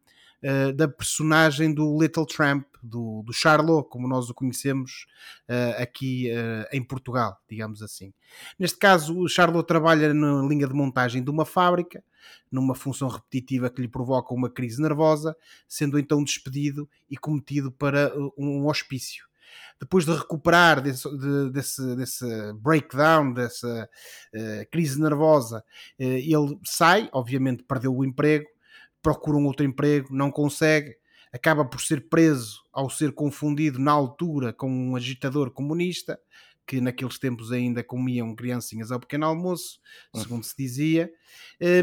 [0.44, 5.06] uh, da personagem do Little Tramp, do, do Charlot, como nós o conhecemos
[5.48, 8.12] uh, aqui uh, em Portugal, digamos assim.
[8.58, 12.04] Neste caso, o Charlot trabalha na linha de montagem de uma fábrica,
[12.50, 15.34] numa função repetitiva que lhe provoca uma crise nervosa,
[15.66, 19.24] sendo então despedido e cometido para um hospício.
[19.80, 23.88] Depois de recuperar desse, de, desse, desse breakdown, dessa
[24.34, 25.64] uh, crise nervosa,
[25.98, 28.46] uh, ele sai, obviamente perdeu o emprego,
[29.04, 30.96] procura um outro emprego, não consegue,
[31.30, 36.18] acaba por ser preso ao ser confundido na altura com um agitador comunista
[36.66, 39.78] que naqueles tempos ainda comiam criancinhas ao pequeno almoço,
[40.16, 41.12] segundo se dizia,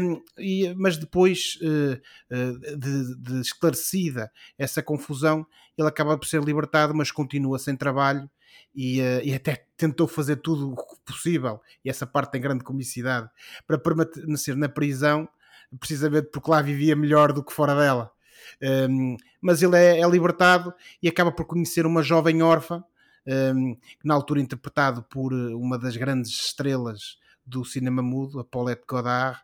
[0.02, 5.46] um, e, mas depois uh, uh, de, de, esclarecida essa confusão,
[5.78, 8.28] ele acaba por ser libertado, mas continua sem trabalho
[8.74, 13.30] e, uh, e até tentou fazer tudo o possível, e essa parte tem grande comicidade,
[13.68, 15.28] para permanecer na prisão,
[15.78, 18.10] precisamente porque lá vivia melhor do que fora dela.
[18.62, 22.84] Um, mas ele é, é, libertado e acaba por conhecer uma jovem órfã,
[23.26, 29.38] um, na altura interpretado por uma das grandes estrelas do cinema mudo, a Paulette Goddard,
[29.38, 29.42] uh,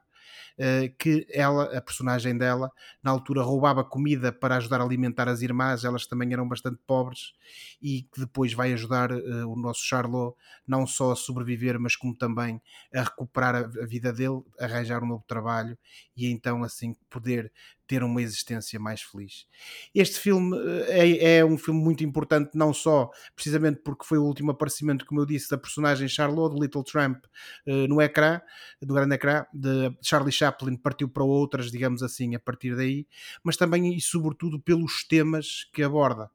[0.99, 2.71] que ela, a personagem dela,
[3.03, 7.33] na altura roubava comida para ajudar a alimentar as irmãs, elas também eram bastante pobres,
[7.81, 10.37] e que depois vai ajudar uh, o nosso Charlot
[10.67, 12.61] não só a sobreviver, mas como também
[12.93, 15.79] a recuperar a vida dele, arranjar um novo trabalho
[16.17, 17.53] e então assim poder
[17.89, 19.47] ter uma existência mais feliz.
[19.95, 24.51] Este filme é, é, um filme muito importante, não só precisamente porque foi o último
[24.51, 27.25] aparecimento, como eu disse, da personagem Charlotte, Little Tramp,
[27.67, 28.41] uh, no ecrã,
[28.81, 33.07] do grande ecrã, de Charlie Chaplin partiu para outras, digamos assim, a partir daí,
[33.43, 36.31] mas também e sobretudo pelos temas que aborda.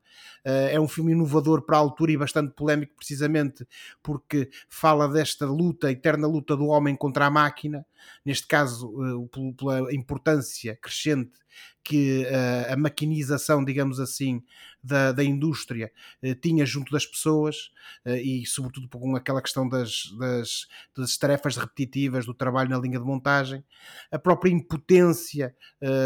[0.45, 3.65] Uh, é um filme inovador para a altura e bastante polémico, precisamente
[4.01, 7.85] porque fala desta luta, eterna luta do homem contra a máquina,
[8.25, 11.43] neste caso, uh, pela importância crescente
[11.83, 14.41] que uh, a maquinização, digamos assim,
[14.81, 15.91] da, da indústria
[16.23, 17.71] uh, tinha junto das pessoas
[18.05, 22.99] uh, e, sobretudo, com aquela questão das, das, das, tarefas repetitivas, do trabalho na linha
[22.99, 23.63] de montagem,
[24.11, 25.55] a própria impotência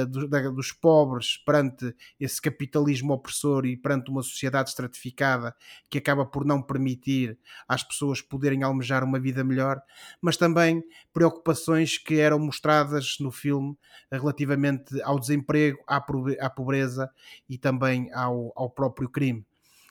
[0.09, 5.55] do, da, dos pobres perante esse capitalismo opressor e perante uma sociedade estratificada
[5.89, 9.81] que acaba por não permitir às pessoas poderem almejar uma vida melhor,
[10.21, 13.77] mas também preocupações que eram mostradas no filme
[14.11, 17.09] relativamente ao desemprego, à pobreza
[17.49, 19.45] e também ao, ao próprio crime.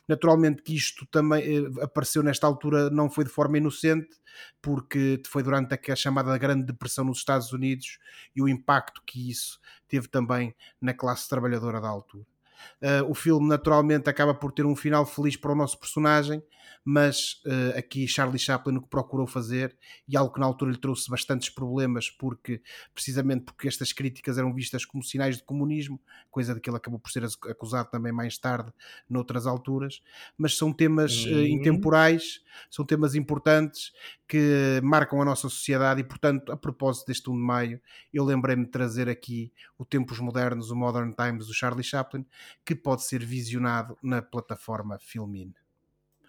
[0.09, 4.17] Naturalmente que isto também eh, apareceu nesta altura não foi de forma inocente,
[4.63, 7.99] porque foi durante a chamada Grande Depressão nos Estados Unidos
[8.35, 9.59] e o impacto que isso
[9.89, 12.36] teve também na classe trabalhadora da altura.
[12.81, 16.43] Uh, o filme naturalmente acaba por ter um final feliz para o nosso personagem,
[16.85, 19.77] mas uh, aqui Charlie Chaplin o que procurou fazer,
[20.09, 22.63] e algo que na altura lhe trouxe bastantes problemas, porque
[22.95, 26.01] precisamente porque estas críticas eram vistas como sinais de comunismo,
[26.31, 28.73] coisa de que ele acabou por ser acusado também mais tarde,
[29.11, 30.01] noutras alturas,
[30.39, 32.41] mas são temas uh, intemporais,
[32.71, 33.93] são temas importantes
[34.29, 37.81] que marcam a nossa sociedade e, portanto, a propósito deste 1 de maio,
[38.13, 42.27] eu lembrei-me de trazer aqui o Tempos Modernos, o Modern Times do Charlie Chaplin,
[42.65, 45.55] que pode ser visionado na plataforma Filmin.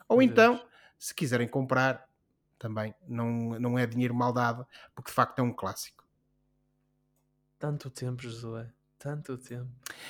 [0.07, 0.65] Ou então,
[0.97, 2.07] se quiserem comprar,
[2.57, 4.65] também não, não é dinheiro mal dado,
[4.95, 6.07] porque de facto é um clássico.
[7.59, 8.72] Tanto tempo, Josué.
[9.00, 9.68] Tanto tempo.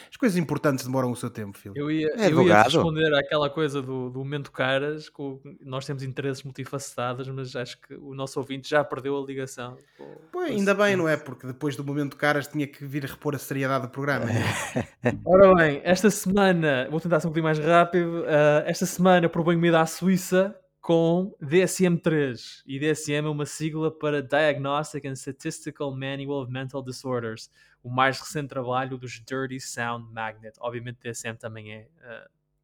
[0.10, 1.74] As coisas importantes demoram o seu tempo, filho.
[1.76, 6.04] Eu ia, é eu ia responder àquela coisa do, do momento caras, com, nós temos
[6.04, 9.78] interesses multifacetados, mas acho que o nosso ouvinte já perdeu a ligação.
[9.98, 11.18] Com, Pô, ainda bem, não é?
[11.18, 14.26] Porque depois do momento caras tinha que vir repor a seriedade do programa.
[15.26, 19.68] Ora bem, esta semana, vou tentar ser um bocadinho mais rápido, uh, esta semana proponho-me
[19.68, 20.56] ir à Suíça
[20.88, 22.64] com DSM-3.
[22.66, 27.52] E DSM é uma sigla para Diagnostic and Statistical Manual of Mental Disorders
[27.84, 30.56] o mais recente trabalho dos Dirty Sound Magnet.
[30.62, 31.90] Obviamente, DSM também é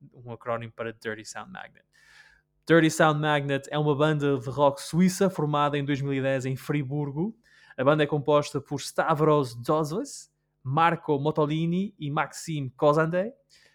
[0.05, 1.83] uh, um acrónimo para Dirty Sound Magnet.
[2.65, 7.35] Dirty Sound Magnet é uma banda de rock suíça formada em 2010 em Friburgo.
[7.75, 10.31] A banda é composta por Stavros Dozles,
[10.63, 13.33] Marco Motolini e Maxime Kozande.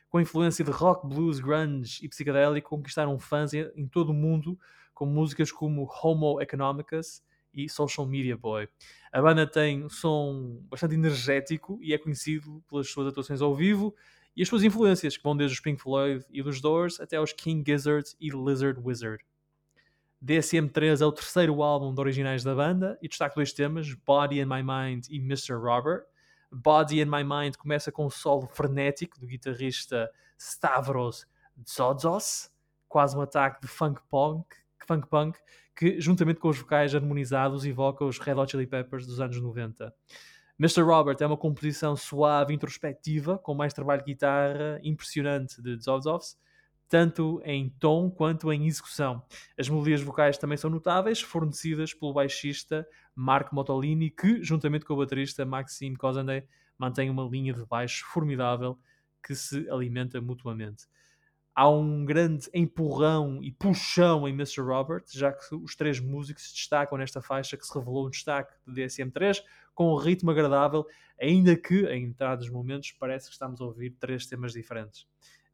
[0.09, 4.59] Com influência de rock, blues, grunge e psicadélico, conquistaram fãs em todo o mundo
[4.95, 7.23] com músicas como Homo Economicus
[7.55, 8.69] e Social Media Boy.
[9.13, 13.95] A banda tem um som bastante energético e é conhecido pelas suas atuações ao vivo
[14.35, 17.33] e as suas influências, que vão desde os Pink Floyd e dos Doors até aos
[17.33, 19.25] King Gizzard e Lizard Wizard.
[20.25, 24.47] DSM-3 é o terceiro álbum de originais da banda e destaca dois temas, Body and
[24.47, 25.53] My Mind e Mr.
[25.53, 26.05] Robert.
[26.51, 31.27] Body and My Mind começa com um solo frenético do guitarrista Stavros
[31.65, 32.51] Tsodzos,
[32.89, 34.47] quase um ataque de funk punk,
[34.87, 35.39] funk punk
[35.77, 39.95] que, juntamente com os vocais harmonizados, evoca os Red Hot Chili Peppers dos anos 90.
[40.59, 40.83] Mr.
[40.83, 46.37] Robert é uma composição suave, introspectiva, com mais trabalho de guitarra impressionante de Zovzovs,
[46.89, 49.23] tanto em tom quanto em execução.
[49.59, 54.99] As melodias vocais também são notáveis, fornecidas pelo baixista Marco Motolini, que, juntamente com o
[54.99, 56.45] baterista Maxime Kozande,
[56.79, 58.79] mantém uma linha de baixo formidável
[59.23, 60.87] que se alimenta mutuamente
[61.59, 64.61] há um grande empurrão e puxão em Mr.
[64.61, 68.55] Robert, já que os três músicos se destacam nesta faixa que se revelou um destaque
[68.65, 69.43] do DSM-3,
[69.75, 70.87] com um ritmo agradável,
[71.21, 75.05] ainda que, em determinados momentos, parece que estamos a ouvir três temas diferentes.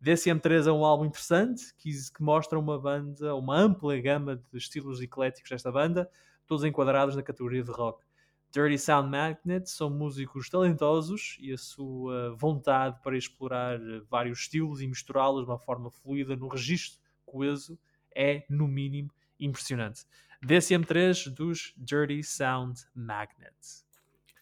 [0.04, 5.00] DSM-3 é um álbum interessante, que, que mostra uma banda, uma ampla gama de estilos
[5.00, 6.10] ecléticos desta banda,
[6.46, 8.04] todos enquadrados na categoria de rock.
[8.52, 13.80] Dirty Sound Magnet são músicos talentosos e a sua vontade para explorar
[14.10, 17.78] vários estilos e misturá-los de uma forma fluida no registro coeso
[18.14, 19.10] é, no mínimo,
[19.40, 20.04] impressionante.
[20.46, 23.56] DCM3 dos Dirty Sound Magnet.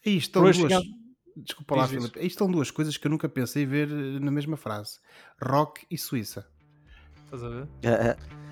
[0.05, 0.57] Aí estão duas...
[0.57, 1.02] Chegamos...
[1.35, 2.19] Desculpa lá, Filipe.
[2.19, 4.99] Aí estão duas coisas que eu nunca pensei ver na mesma frase.
[5.41, 6.47] Rock e Suíça.
[7.25, 7.63] Estás a ver?
[7.63, 8.43] Uh,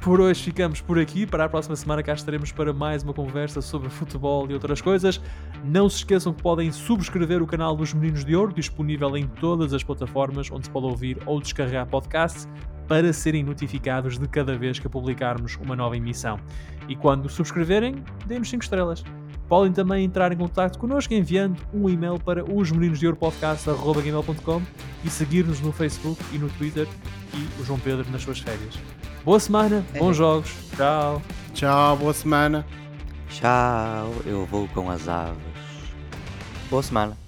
[0.00, 1.26] por hoje ficamos por aqui.
[1.26, 5.20] Para a próxima semana cá estaremos para mais uma conversa sobre futebol e outras coisas.
[5.64, 9.72] Não se esqueçam que podem subscrever o canal dos Meninos de Ouro, disponível em todas
[9.72, 12.48] as plataformas onde se pode ouvir ou descarregar podcasts,
[12.86, 16.40] para serem notificados de cada vez que publicarmos uma nova emissão.
[16.88, 19.04] E quando subscreverem, dê-nos 5 estrelas.
[19.48, 24.62] Podem também entrar em contato connosco enviando um e-mail para os meninos de ouro podcast.com
[25.04, 26.86] e seguir-nos no Facebook e no Twitter
[27.32, 28.74] e o João Pedro nas suas férias.
[29.24, 29.98] Boa semana, é.
[29.98, 30.54] bons jogos.
[30.76, 31.22] Tchau.
[31.54, 32.66] Tchau, boa semana.
[33.30, 35.38] Tchau, eu vou com as aves.
[36.70, 37.27] Boa semana.